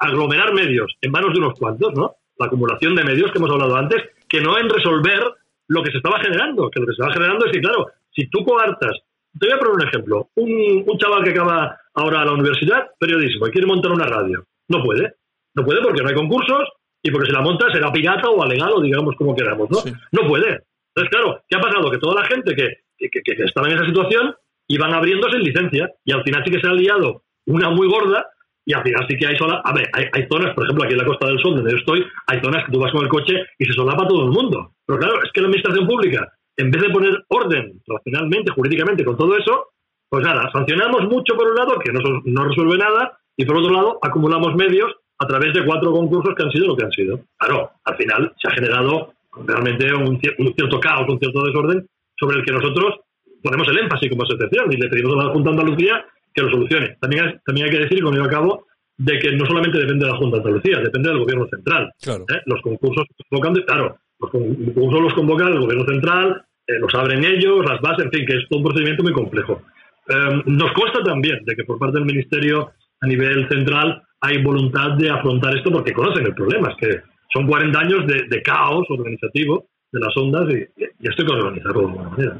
aglomerar 0.00 0.52
medios 0.52 0.92
en 1.00 1.10
manos 1.10 1.32
de 1.32 1.38
unos 1.38 1.58
cuantos, 1.58 1.94
¿no? 1.94 2.16
La 2.38 2.46
acumulación 2.46 2.94
de 2.94 3.04
medios 3.04 3.30
que 3.32 3.38
hemos 3.38 3.50
hablado 3.50 3.76
antes, 3.76 4.02
que 4.28 4.40
no 4.40 4.58
en 4.58 4.68
resolver 4.68 5.22
lo 5.68 5.82
que 5.82 5.90
se 5.92 5.96
estaba 5.98 6.18
generando. 6.20 6.68
Que 6.70 6.80
lo 6.80 6.86
que 6.86 6.92
se 6.92 7.00
estaba 7.00 7.12
generando 7.14 7.46
es 7.46 7.52
que, 7.52 7.60
claro, 7.60 7.86
si 8.10 8.26
tú 8.28 8.44
coartas, 8.44 8.98
te 9.38 9.46
voy 9.46 9.54
a 9.54 9.58
poner 9.58 9.74
un 9.74 9.82
ejemplo. 9.88 10.28
Un, 10.34 10.84
un 10.86 10.98
chaval 10.98 11.22
que 11.24 11.30
acaba 11.30 11.78
ahora 11.94 12.20
a 12.22 12.24
la 12.24 12.32
universidad, 12.32 12.88
periodismo, 12.98 13.46
y 13.46 13.50
quiere 13.50 13.66
montar 13.66 13.92
una 13.92 14.04
radio. 14.06 14.44
No 14.68 14.82
puede. 14.82 15.14
No 15.54 15.64
puede 15.64 15.80
porque 15.80 16.02
no 16.02 16.08
hay 16.08 16.14
concursos 16.16 16.68
y 17.02 17.10
porque 17.10 17.26
si 17.28 17.32
la 17.32 17.40
monta 17.40 17.72
será 17.72 17.92
pirata 17.92 18.28
o 18.28 18.42
alegal 18.42 18.72
o 18.74 18.80
digamos 18.82 19.14
como 19.16 19.34
queramos, 19.36 19.70
¿no? 19.70 19.78
Sí. 19.78 19.92
No 20.12 20.26
puede. 20.26 20.60
Entonces, 20.94 21.10
claro, 21.10 21.42
¿qué 21.48 21.56
ha 21.56 21.60
pasado? 21.60 21.90
Que 21.90 21.98
toda 21.98 22.20
la 22.20 22.26
gente 22.26 22.54
que, 22.56 22.68
que, 22.98 23.08
que- 23.10 23.36
que 23.36 23.42
estaba 23.44 23.68
en 23.68 23.74
esa 23.76 23.86
situación 23.86 24.34
iban 24.68 24.92
abriéndose 24.94 25.36
en 25.36 25.42
licencia 25.42 25.90
y 26.04 26.12
al 26.12 26.22
final 26.22 26.42
sí 26.44 26.50
que 26.50 26.60
se 26.60 26.68
ha 26.68 26.72
liado 26.72 27.22
una 27.46 27.70
muy 27.70 27.88
gorda 27.88 28.26
y 28.66 28.72
al 28.72 28.82
final 28.82 29.06
sí 29.08 29.16
que 29.16 29.26
hay 29.26 29.36
sola. 29.36 29.60
A 29.64 29.72
ver, 29.72 29.88
hay, 29.92 30.06
hay 30.12 30.26
zonas, 30.30 30.54
por 30.54 30.64
ejemplo, 30.64 30.84
aquí 30.84 30.94
en 30.94 30.98
la 30.98 31.06
Costa 31.06 31.26
del 31.26 31.38
Sol, 31.38 31.56
donde 31.56 31.72
yo 31.72 31.76
estoy, 31.76 32.04
hay 32.26 32.40
zonas 32.40 32.64
que 32.64 32.72
tú 32.72 32.80
vas 32.80 32.92
con 32.92 33.02
el 33.02 33.08
coche 33.08 33.34
y 33.58 33.64
se 33.64 33.72
solapa 33.72 34.08
todo 34.08 34.24
el 34.24 34.30
mundo. 34.30 34.72
Pero 34.86 34.98
claro, 34.98 35.22
es 35.22 35.30
que 35.32 35.40
la 35.40 35.48
administración 35.48 35.86
pública, 35.86 36.32
en 36.56 36.70
vez 36.70 36.82
de 36.82 36.90
poner 36.90 37.24
orden 37.28 37.82
racionalmente, 37.86 38.52
jurídicamente, 38.52 39.04
con 39.04 39.16
todo 39.16 39.36
eso, 39.36 39.68
pues 40.08 40.24
nada, 40.24 40.50
sancionamos 40.52 41.08
mucho 41.08 41.34
por 41.34 41.48
un 41.48 41.56
lado, 41.56 41.78
que 41.78 41.92
no, 41.92 42.00
no 42.24 42.44
resuelve 42.44 42.78
nada, 42.78 43.18
y 43.36 43.44
por 43.44 43.58
otro 43.58 43.72
lado, 43.72 43.98
acumulamos 44.00 44.54
medios 44.54 44.92
a 45.18 45.26
través 45.26 45.52
de 45.52 45.64
cuatro 45.64 45.92
concursos 45.92 46.34
que 46.34 46.42
han 46.42 46.50
sido 46.50 46.68
lo 46.68 46.76
que 46.76 46.84
han 46.84 46.92
sido. 46.92 47.20
Claro, 47.36 47.70
al 47.84 47.96
final 47.96 48.32
se 48.40 48.48
ha 48.48 48.54
generado 48.54 49.12
realmente 49.44 49.92
un, 49.92 50.20
un 50.38 50.54
cierto 50.54 50.80
caos, 50.80 51.08
un 51.08 51.18
cierto 51.18 51.44
desorden, 51.44 51.86
sobre 52.16 52.38
el 52.38 52.44
que 52.44 52.52
nosotros 52.52 53.00
ponemos 53.44 53.68
el 53.68 53.78
énfasis 53.78 54.08
como 54.10 54.22
asociación 54.24 54.72
y 54.72 54.76
le 54.76 54.88
pedimos 54.88 55.14
a 55.14 55.28
la 55.28 55.32
Junta 55.32 55.50
de 55.50 55.56
Andalucía 55.60 56.04
que 56.34 56.42
lo 56.42 56.50
solucione. 56.50 56.96
También, 57.00 57.24
hay- 57.24 57.34
también 57.46 57.66
hay 57.66 57.72
que 57.72 57.82
decir, 57.84 58.02
con 58.02 58.14
ello 58.14 58.24
acabo, 58.24 58.66
de 58.96 59.18
que 59.18 59.32
no 59.36 59.44
solamente 59.46 59.78
depende 59.78 60.06
de 60.06 60.12
la 60.12 60.18
Junta 60.18 60.36
de 60.38 60.42
Andalucía, 60.42 60.80
depende 60.80 61.08
del 61.10 61.18
Gobierno 61.20 61.46
central. 61.48 61.92
Claro. 62.02 62.24
¿eh? 62.34 62.40
Los 62.46 62.60
concursos 62.62 63.04
convocan, 63.28 63.54
claro, 63.66 63.96
los 64.20 64.30
concursos 64.30 65.00
los 65.02 65.14
convoca 65.14 65.46
el 65.48 65.60
Gobierno 65.60 65.84
central, 65.86 66.42
eh, 66.66 66.78
los 66.80 66.94
abren 66.94 67.24
ellos, 67.24 67.64
las 67.68 67.80
bases, 67.80 68.06
en 68.06 68.10
fin, 68.10 68.26
que 68.26 68.34
es 68.36 68.48
todo 68.48 68.58
un 68.60 68.64
procedimiento 68.64 69.02
muy 69.02 69.12
complejo. 69.12 69.62
Eh, 70.08 70.42
nos 70.46 70.72
consta 70.72 71.02
también 71.04 71.38
de 71.44 71.54
que 71.56 71.64
por 71.64 71.78
parte 71.78 71.98
del 71.98 72.06
Ministerio 72.06 72.72
a 73.00 73.06
nivel 73.06 73.48
central 73.48 74.02
hay 74.20 74.42
voluntad 74.42 74.92
de 74.92 75.10
afrontar 75.10 75.54
esto 75.56 75.70
porque 75.70 75.92
conocen 75.92 76.24
el 76.26 76.34
problema, 76.34 76.70
es 76.70 76.76
que 76.88 77.00
son 77.32 77.46
40 77.46 77.78
años 77.78 78.06
de, 78.06 78.24
de 78.28 78.42
caos 78.42 78.86
organizativo 78.88 79.66
de 79.94 80.00
las 80.00 80.16
ondas 80.16 80.42
y, 80.50 80.82
y 80.82 81.08
esto 81.08 81.22
hay 81.22 81.26
que 81.26 81.32
organizarlo 81.32 81.80
de 81.80 81.86
alguna 81.86 82.08
manera. 82.10 82.38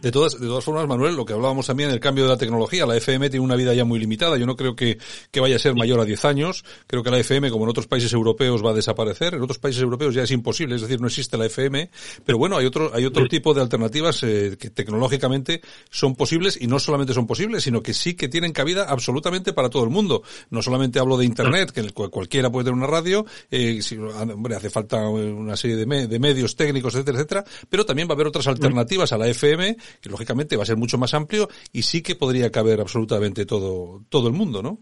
De 0.00 0.10
todas, 0.12 0.38
de 0.38 0.46
todas 0.46 0.64
formas, 0.64 0.86
Manuel, 0.86 1.16
lo 1.16 1.24
que 1.24 1.32
hablábamos 1.32 1.66
también 1.66 1.88
del 1.90 2.00
cambio 2.00 2.24
de 2.24 2.30
la 2.30 2.36
tecnología, 2.36 2.84
la 2.84 2.96
FM 2.96 3.30
tiene 3.30 3.44
una 3.44 3.56
vida 3.56 3.72
ya 3.74 3.84
muy 3.84 3.98
limitada. 3.98 4.36
Yo 4.36 4.44
no 4.46 4.56
creo 4.56 4.74
que, 4.76 4.98
que 5.30 5.40
vaya 5.40 5.56
a 5.56 5.58
ser 5.58 5.74
mayor 5.74 6.00
a 6.00 6.04
10 6.04 6.24
años. 6.24 6.64
Creo 6.86 7.02
que 7.02 7.10
la 7.10 7.18
FM, 7.18 7.50
como 7.50 7.64
en 7.64 7.70
otros 7.70 7.86
países 7.86 8.12
europeos, 8.12 8.64
va 8.64 8.70
a 8.70 8.74
desaparecer. 8.74 9.34
En 9.34 9.42
otros 9.42 9.58
países 9.58 9.82
europeos 9.82 10.14
ya 10.14 10.22
es 10.24 10.30
imposible, 10.32 10.74
es 10.74 10.82
decir, 10.82 11.00
no 11.00 11.06
existe 11.06 11.36
la 11.38 11.46
FM. 11.46 11.90
Pero 12.26 12.38
bueno, 12.38 12.56
hay 12.56 12.66
otro, 12.66 12.90
hay 12.92 13.04
otro 13.06 13.26
tipo 13.28 13.54
de 13.54 13.62
alternativas 13.62 14.22
eh, 14.24 14.56
que 14.58 14.70
tecnológicamente 14.70 15.60
son 15.90 16.14
posibles 16.16 16.58
y 16.60 16.66
no 16.66 16.78
solamente 16.78 17.14
son 17.14 17.26
posibles, 17.26 17.62
sino 17.62 17.82
que 17.82 17.94
sí 17.94 18.14
que 18.14 18.28
tienen 18.28 18.52
cabida 18.52 18.84
absolutamente 18.88 19.52
para 19.52 19.70
todo 19.70 19.84
el 19.84 19.90
mundo. 19.90 20.22
No 20.50 20.60
solamente 20.60 20.98
hablo 20.98 21.16
de 21.16 21.24
Internet, 21.24 21.70
que 21.70 21.88
cualquiera 21.92 22.50
puede 22.50 22.64
tener 22.64 22.78
una 22.78 22.86
radio, 22.88 23.24
eh, 23.50 23.80
si- 23.80 23.96
hombre, 23.96 24.56
hace 24.56 24.70
falta 24.70 25.08
una 25.08 25.56
serie 25.56 25.76
de, 25.76 25.86
me- 25.86 26.06
de 26.08 26.18
medios 26.18 26.56
técnicos, 26.56 26.81
etcétera, 26.88 27.18
etcétera, 27.18 27.44
pero 27.70 27.84
también 27.84 28.08
va 28.08 28.12
a 28.12 28.14
haber 28.14 28.26
otras 28.26 28.46
alternativas 28.48 29.12
a 29.12 29.18
la 29.18 29.28
FM, 29.28 29.76
que 30.00 30.10
lógicamente 30.10 30.56
va 30.56 30.62
a 30.62 30.66
ser 30.66 30.76
mucho 30.76 30.98
más 30.98 31.14
amplio 31.14 31.48
y 31.72 31.82
sí 31.82 32.02
que 32.02 32.14
podría 32.14 32.50
caber 32.50 32.80
absolutamente 32.80 33.46
todo, 33.46 34.02
todo 34.08 34.28
el 34.28 34.34
mundo, 34.34 34.62
¿no? 34.62 34.78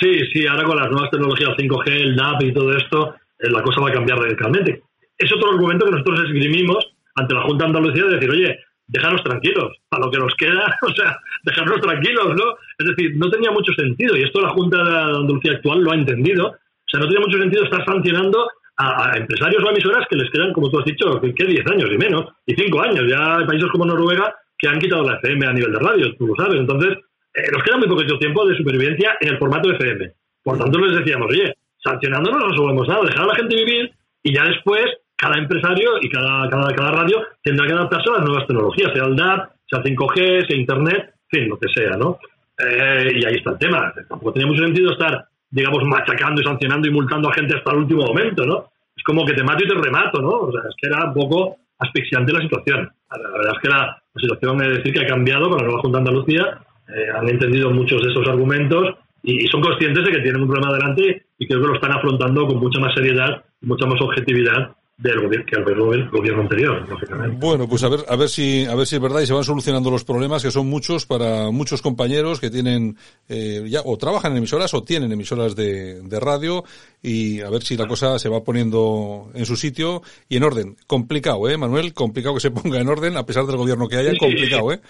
Sí, 0.00 0.20
sí, 0.32 0.46
ahora 0.46 0.64
con 0.64 0.76
las 0.76 0.90
nuevas 0.90 1.10
tecnologías 1.10 1.50
5G, 1.56 1.88
el 1.88 2.16
DAP 2.16 2.42
y 2.42 2.52
todo 2.52 2.76
esto, 2.76 3.14
eh, 3.38 3.50
la 3.50 3.62
cosa 3.62 3.80
va 3.80 3.88
a 3.90 3.92
cambiar 3.92 4.18
radicalmente. 4.18 4.82
Es 5.18 5.32
otro 5.32 5.50
argumento 5.50 5.86
que 5.86 5.92
nosotros 5.92 6.20
esgrimimos 6.26 6.84
ante 7.14 7.34
la 7.34 7.42
Junta 7.42 7.64
de 7.64 7.70
Andalucía 7.70 8.04
de 8.04 8.14
decir, 8.14 8.30
oye, 8.30 8.58
déjanos 8.86 9.22
tranquilos, 9.22 9.72
para 9.88 10.04
lo 10.04 10.10
que 10.10 10.18
nos 10.18 10.34
queda, 10.34 10.76
o 10.82 10.94
sea, 10.94 11.16
déjanos 11.44 11.80
tranquilos, 11.80 12.34
¿no? 12.36 12.54
Es 12.78 12.86
decir, 12.86 13.16
no 13.16 13.30
tenía 13.30 13.50
mucho 13.50 13.72
sentido, 13.74 14.16
y 14.16 14.22
esto 14.22 14.40
la 14.40 14.50
Junta 14.50 14.82
de 14.82 14.96
Andalucía 15.18 15.52
actual 15.52 15.80
lo 15.80 15.92
ha 15.92 15.96
entendido, 15.96 16.48
o 16.48 16.88
sea, 16.90 17.00
no 17.00 17.06
tenía 17.06 17.20
mucho 17.20 17.38
sentido 17.38 17.64
estar 17.64 17.84
sancionando 17.84 18.48
a, 18.76 19.12
a 19.12 19.16
empresarios 19.16 19.62
o 19.62 19.70
emisoras 19.70 20.06
que 20.08 20.16
les 20.16 20.30
quedan, 20.30 20.52
como 20.52 20.70
tú 20.70 20.78
has 20.78 20.84
dicho, 20.84 21.20
que, 21.20 21.34
que 21.34 21.44
10 21.44 21.66
años 21.72 21.90
y 21.92 21.98
menos, 21.98 22.24
y 22.46 22.54
5 22.54 22.82
años. 22.82 23.04
Ya 23.08 23.36
hay 23.36 23.46
países 23.46 23.68
como 23.70 23.84
Noruega 23.84 24.34
que 24.58 24.68
han 24.68 24.78
quitado 24.78 25.02
la 25.02 25.16
FM 25.16 25.46
a 25.46 25.52
nivel 25.52 25.72
de 25.72 25.78
radio, 25.78 26.14
tú 26.16 26.28
lo 26.28 26.34
sabes. 26.36 26.60
Entonces, 26.60 26.98
eh, 27.34 27.50
nos 27.52 27.62
queda 27.62 27.78
muy 27.78 27.88
poquito 27.88 28.18
tiempo 28.18 28.46
de 28.46 28.56
supervivencia 28.56 29.16
en 29.20 29.28
el 29.30 29.38
formato 29.38 29.70
FM. 29.70 30.12
Por 30.42 30.58
tanto, 30.58 30.78
les 30.78 30.98
decíamos, 30.98 31.28
oye, 31.30 31.54
sancionando 31.82 32.30
no 32.30 32.48
resolvemos 32.48 32.86
nada, 32.88 33.02
dejar 33.02 33.24
a 33.24 33.26
la 33.28 33.34
gente 33.34 33.56
vivir 33.56 33.90
y 34.22 34.34
ya 34.34 34.44
después 34.44 34.84
cada 35.16 35.38
empresario 35.38 35.90
y 36.00 36.08
cada, 36.08 36.48
cada, 36.48 36.74
cada 36.74 36.90
radio 36.92 37.22
tendrá 37.42 37.66
que 37.66 37.72
adaptarse 37.72 38.10
a 38.10 38.18
las 38.18 38.24
nuevas 38.24 38.46
tecnologías, 38.46 38.92
sea 38.92 39.04
el 39.04 39.16
DAP, 39.16 39.50
sea 39.70 39.82
5G, 39.82 40.46
sea 40.46 40.56
Internet, 40.56 41.14
en 41.32 41.40
fin, 41.40 41.48
lo 41.48 41.58
que 41.58 41.68
sea, 41.72 41.96
¿no? 41.96 42.18
Eh, 42.58 43.12
y 43.14 43.24
ahí 43.24 43.34
está 43.34 43.52
el 43.52 43.58
tema. 43.58 43.92
Tampoco 44.08 44.32
tenía 44.32 44.48
mucho 44.48 44.64
sentido 44.64 44.92
estar, 44.92 45.24
digamos, 45.52 45.84
machacando 45.84 46.40
y 46.40 46.44
sancionando 46.44 46.88
y 46.88 46.90
multando 46.90 47.28
a 47.28 47.34
gente 47.34 47.54
hasta 47.54 47.70
el 47.72 47.78
último 47.78 48.04
momento, 48.04 48.44
¿no? 48.44 48.72
Es 48.96 49.04
como 49.04 49.24
que 49.24 49.34
te 49.34 49.44
mato 49.44 49.64
y 49.64 49.68
te 49.68 49.74
remato, 49.74 50.20
¿no? 50.20 50.30
O 50.30 50.50
sea, 50.50 50.62
es 50.68 50.74
que 50.80 50.88
era 50.88 51.04
un 51.06 51.14
poco 51.14 51.58
asfixiante 51.78 52.32
la 52.32 52.40
situación. 52.40 52.90
La 53.10 53.30
verdad 53.30 53.52
es 53.54 53.60
que 53.62 53.68
la, 53.68 54.02
la 54.14 54.20
situación, 54.20 54.62
es 54.62 54.78
decir, 54.78 54.94
que 54.94 55.04
ha 55.04 55.06
cambiado 55.06 55.50
con 55.50 55.58
la 55.58 55.64
nueva 55.64 55.80
Junta 55.80 55.98
de 55.98 56.08
Andalucía, 56.08 56.58
eh, 56.88 57.06
han 57.14 57.28
entendido 57.28 57.70
muchos 57.70 58.02
de 58.02 58.10
esos 58.10 58.26
argumentos 58.26 58.96
y, 59.22 59.44
y 59.44 59.46
son 59.48 59.60
conscientes 59.60 60.04
de 60.04 60.10
que 60.10 60.20
tienen 60.20 60.42
un 60.42 60.48
problema 60.48 60.72
delante 60.72 61.26
y 61.38 61.46
creo 61.46 61.60
que 61.60 61.68
lo 61.68 61.74
están 61.74 61.92
afrontando 61.92 62.46
con 62.46 62.58
mucha 62.58 62.80
más 62.80 62.94
seriedad, 62.94 63.44
mucha 63.60 63.86
más 63.86 64.00
objetividad 64.00 64.74
del 64.98 65.20
gobierno 65.20 65.46
que 65.46 65.56
el 65.56 65.64
gobierno, 65.64 65.92
el 65.94 66.10
gobierno 66.10 66.42
anterior, 66.42 66.88
lógicamente. 66.88 67.36
Bueno, 67.40 67.68
pues 67.68 67.82
a 67.82 67.88
ver, 67.88 68.00
a 68.08 68.14
ver 68.14 68.28
si, 68.28 68.64
a 68.66 68.74
ver 68.76 68.86
si 68.86 68.96
es 68.96 69.02
verdad 69.02 69.20
y 69.20 69.26
se 69.26 69.32
van 69.32 69.42
solucionando 69.42 69.90
los 69.90 70.04
problemas 70.04 70.42
que 70.42 70.50
son 70.50 70.68
muchos 70.68 71.06
para 71.06 71.50
muchos 71.50 71.82
compañeros 71.82 72.38
que 72.40 72.50
tienen 72.50 72.96
eh, 73.28 73.64
ya 73.66 73.80
o 73.84 73.96
trabajan 73.98 74.32
en 74.32 74.38
emisoras 74.38 74.72
o 74.74 74.82
tienen 74.84 75.10
emisoras 75.10 75.56
de, 75.56 76.02
de 76.02 76.20
radio 76.20 76.62
y 77.02 77.40
a 77.40 77.50
ver 77.50 77.62
si 77.62 77.76
la 77.76 77.88
cosa 77.88 78.18
se 78.18 78.28
va 78.28 78.44
poniendo 78.44 79.30
en 79.34 79.44
su 79.46 79.56
sitio 79.56 80.02
y 80.28 80.36
en 80.36 80.44
orden. 80.44 80.76
Complicado, 80.86 81.48
eh, 81.48 81.56
Manuel, 81.56 81.94
complicado 81.94 82.34
que 82.34 82.40
se 82.40 82.50
ponga 82.52 82.78
en 82.78 82.88
orden 82.88 83.16
a 83.16 83.26
pesar 83.26 83.44
del 83.46 83.56
gobierno 83.56 83.88
que 83.88 83.96
haya, 83.96 84.12
Sí. 84.12 84.18
complicado, 84.18 84.72
eh. 84.72 84.80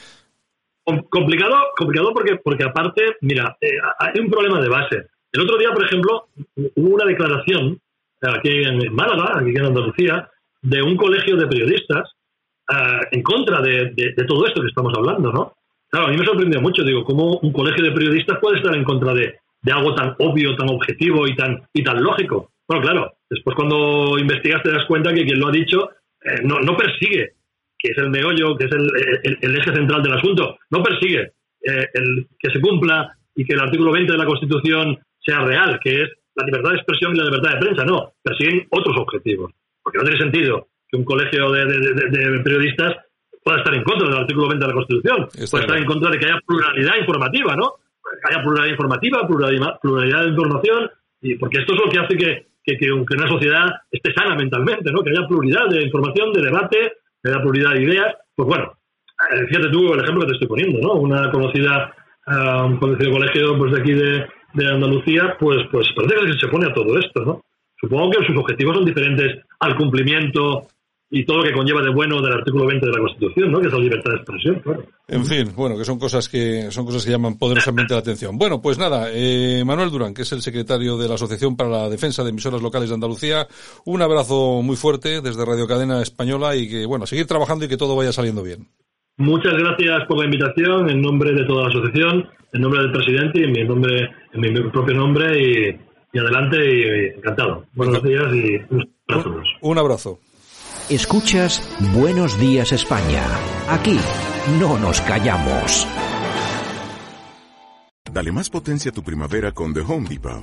Com- 0.84 1.04
complicado, 1.08 1.54
complicado 1.76 2.12
porque, 2.12 2.36
porque 2.42 2.64
aparte, 2.64 3.02
mira, 3.20 3.56
eh, 3.60 3.68
hay 4.00 4.20
un 4.20 4.28
problema 4.30 4.60
de 4.60 4.68
base. 4.68 4.96
El 5.32 5.42
otro 5.42 5.56
día, 5.56 5.70
por 5.72 5.84
ejemplo, 5.86 6.26
hubo 6.74 6.94
una 6.96 7.06
declaración 7.06 7.80
aquí 8.22 8.50
en 8.62 8.92
Málaga, 8.94 9.38
aquí 9.40 9.50
en 9.50 9.64
Andalucía, 9.66 10.28
de 10.62 10.82
un 10.82 10.96
colegio 10.96 11.36
de 11.36 11.46
periodistas 11.46 12.10
eh, 12.70 13.00
en 13.12 13.22
contra 13.22 13.60
de, 13.60 13.90
de- 13.94 14.24
todo 14.26 14.46
esto 14.46 14.60
que 14.62 14.68
estamos 14.68 14.92
hablando, 14.96 15.32
¿no? 15.32 15.54
Claro, 15.90 16.06
a 16.06 16.10
mí 16.10 16.16
me 16.16 16.24
sorprendió 16.24 16.60
mucho, 16.60 16.82
digo, 16.84 17.04
cómo 17.04 17.38
un 17.42 17.52
colegio 17.52 17.84
de 17.84 17.92
periodistas 17.92 18.38
puede 18.40 18.58
estar 18.58 18.74
en 18.74 18.84
contra 18.84 19.12
de, 19.12 19.34
de 19.62 19.72
algo 19.72 19.94
tan 19.94 20.14
obvio, 20.18 20.56
tan 20.56 20.70
objetivo 20.70 21.26
y 21.26 21.36
tan, 21.36 21.62
y 21.74 21.82
tan 21.82 22.02
lógico. 22.02 22.50
Bueno, 22.66 22.82
claro, 22.82 23.12
después 23.28 23.54
cuando 23.56 24.18
investigas 24.18 24.62
te 24.62 24.70
das 24.70 24.86
cuenta 24.86 25.12
que 25.12 25.24
quien 25.24 25.38
lo 25.40 25.48
ha 25.48 25.52
dicho 25.52 25.90
eh, 26.24 26.40
no, 26.44 26.60
no 26.60 26.76
persigue 26.76 27.32
que 27.78 27.90
es 27.90 27.98
el 27.98 28.10
meollo, 28.10 28.56
que 28.56 28.66
es 28.66 28.70
el 28.72 29.56
eje 29.56 29.74
central 29.74 30.02
del 30.04 30.12
asunto, 30.12 30.56
no 30.70 30.84
persigue 30.84 31.32
eh, 31.64 31.88
el 31.94 32.28
que 32.38 32.50
se 32.50 32.60
cumpla 32.60 33.10
y 33.34 33.44
que 33.44 33.54
el 33.54 33.60
artículo 33.60 33.90
20 33.90 34.12
de 34.12 34.18
la 34.18 34.24
Constitución 34.24 34.98
sea 35.18 35.40
real, 35.40 35.80
que 35.82 36.02
es 36.02 36.08
la 36.34 36.44
libertad 36.46 36.70
de 36.70 36.76
expresión 36.76 37.14
y 37.14 37.18
la 37.18 37.24
libertad 37.24 37.50
de 37.54 37.58
prensa, 37.58 37.84
no, 37.84 38.12
persiguen 38.22 38.66
otros 38.70 38.96
objetivos. 38.98 39.52
Porque 39.82 39.98
no 39.98 40.04
tiene 40.04 40.18
sentido 40.20 40.68
que 40.88 40.96
un 40.96 41.04
colegio 41.04 41.50
de, 41.50 41.64
de- 41.66 41.78
de- 42.10 42.30
de 42.30 42.40
periodistas 42.40 42.96
pueda 43.44 43.58
estar 43.58 43.74
en 43.74 43.82
contra 43.82 44.08
del 44.08 44.18
artículo 44.18 44.48
20 44.48 44.64
de 44.64 44.68
la 44.70 44.74
Constitución, 44.76 45.28
Está 45.34 45.50
pueda 45.50 45.64
estar 45.64 45.78
en 45.78 45.84
contra 45.86 46.10
de 46.10 46.18
que 46.18 46.26
haya 46.26 46.38
pluralidad 46.46 46.96
informativa, 47.00 47.56
¿no? 47.56 47.72
Que 48.02 48.32
haya 48.34 48.42
pluralidad 48.42 48.72
informativa, 48.72 49.26
pluralidad, 49.26 49.80
pluralidad 49.80 50.22
de 50.22 50.28
información, 50.28 50.90
y 51.20 51.34
porque 51.36 51.58
esto 51.60 51.74
es 51.74 51.80
lo 51.84 51.90
que 51.90 51.98
hace 51.98 52.16
que, 52.16 52.46
que, 52.64 52.76
que 52.78 52.92
un- 52.92 53.04
que 53.04 53.16
una 53.16 53.28
sociedad 53.28 53.66
esté 53.90 54.12
sana 54.14 54.36
mentalmente, 54.36 54.92
¿no? 54.92 55.02
Que 55.02 55.10
haya 55.10 55.26
pluralidad 55.26 55.68
de 55.70 55.82
información, 55.82 56.32
de 56.32 56.42
debate, 56.42 56.92
que 57.22 57.30
haya 57.30 57.40
pluralidad 57.42 57.72
de 57.74 57.82
ideas. 57.82 58.14
Pues 58.36 58.48
bueno, 58.48 58.72
eh, 59.34 59.46
fíjate 59.48 59.68
tú 59.70 59.92
el 59.92 60.00
ejemplo 60.00 60.20
que 60.22 60.26
te 60.28 60.32
estoy 60.34 60.48
poniendo, 60.48 60.78
¿no? 60.80 60.94
Una 60.94 61.30
conocida, 61.30 61.94
ah, 62.26 62.64
un 62.64 62.76
conocido 62.78 63.10
colegio 63.12 63.58
pues 63.58 63.72
de 63.72 63.80
aquí 63.80 63.92
de, 63.92 64.26
de 64.54 64.68
Andalucía, 64.68 65.36
pues, 65.38 65.58
pues 65.70 65.86
parece 65.94 66.26
que 66.26 66.38
se 66.38 66.48
pone 66.48 66.66
a 66.66 66.74
todo 66.74 66.98
esto, 66.98 67.24
¿no? 67.24 67.42
Supongo 67.80 68.10
que 68.10 68.26
sus 68.26 68.36
objetivos 68.36 68.76
son 68.76 68.84
diferentes 68.84 69.40
al 69.58 69.76
cumplimiento 69.76 70.68
y 71.14 71.26
todo 71.26 71.38
lo 71.38 71.44
que 71.44 71.52
conlleva 71.52 71.82
de 71.82 71.90
bueno 71.90 72.22
del 72.22 72.32
artículo 72.32 72.66
20 72.66 72.86
de 72.86 72.92
la 72.92 72.98
Constitución, 73.00 73.52
¿no? 73.52 73.60
Que 73.60 73.66
es 73.66 73.72
la 73.72 73.78
libertad 73.80 74.12
de 74.12 74.16
expresión, 74.16 74.60
claro. 74.60 74.84
En 75.08 75.26
fin, 75.26 75.52
bueno, 75.54 75.76
que 75.76 75.84
son 75.84 75.98
cosas 75.98 76.26
que 76.26 76.70
son 76.70 76.86
cosas 76.86 77.04
que 77.04 77.10
llaman 77.10 77.36
poderosamente 77.36 77.92
la 77.92 78.00
atención. 78.00 78.38
Bueno, 78.38 78.62
pues 78.62 78.78
nada, 78.78 79.08
eh, 79.12 79.62
Manuel 79.66 79.90
Durán, 79.90 80.14
que 80.14 80.22
es 80.22 80.32
el 80.32 80.40
secretario 80.40 80.96
de 80.96 81.08
la 81.08 81.16
Asociación 81.16 81.54
para 81.54 81.68
la 81.68 81.90
Defensa 81.90 82.24
de 82.24 82.30
Emisoras 82.30 82.62
Locales 82.62 82.88
de 82.88 82.94
Andalucía, 82.94 83.46
un 83.84 84.00
abrazo 84.00 84.62
muy 84.62 84.76
fuerte 84.76 85.20
desde 85.20 85.44
Radio 85.44 85.66
Cadena 85.66 86.00
Española 86.00 86.56
y 86.56 86.66
que, 86.66 86.86
bueno, 86.86 87.04
seguir 87.04 87.26
trabajando 87.26 87.66
y 87.66 87.68
que 87.68 87.76
todo 87.76 87.94
vaya 87.94 88.12
saliendo 88.12 88.42
bien. 88.42 88.68
Muchas 89.18 89.54
gracias 89.54 90.06
por 90.08 90.18
la 90.18 90.24
invitación 90.24 90.90
en 90.90 91.02
nombre 91.02 91.32
de 91.32 91.44
toda 91.44 91.64
la 91.64 91.68
asociación, 91.68 92.28
en 92.52 92.60
nombre 92.60 92.80
del 92.80 92.92
presidente 92.92 93.40
y 93.40 93.44
en 93.44 93.52
mi 93.52 93.64
nombre, 93.64 94.10
en 94.32 94.40
mi 94.40 94.70
propio 94.70 94.94
nombre 94.94 95.38
y, 95.38 95.80
y 96.12 96.18
adelante 96.18 96.56
y 96.58 97.16
encantado. 97.18 97.66
Buenos 97.74 98.02
días 98.02 98.34
y 98.34 98.56
un 98.74 98.88
saludo 99.06 99.20
a 99.20 99.22
todos. 99.22 99.48
Un 99.60 99.78
abrazo. 99.78 100.18
Escuchas 100.90 101.62
Buenos 101.94 102.38
Días 102.40 102.72
España. 102.72 103.22
Aquí 103.68 103.98
no 104.60 104.78
nos 104.78 105.00
callamos. 105.02 105.86
Dale 108.12 108.32
más 108.32 108.50
potencia 108.50 108.90
a 108.90 108.94
tu 108.94 109.02
primavera 109.02 109.52
con 109.52 109.72
The 109.72 109.80
Home 109.80 110.08
Depot. 110.08 110.42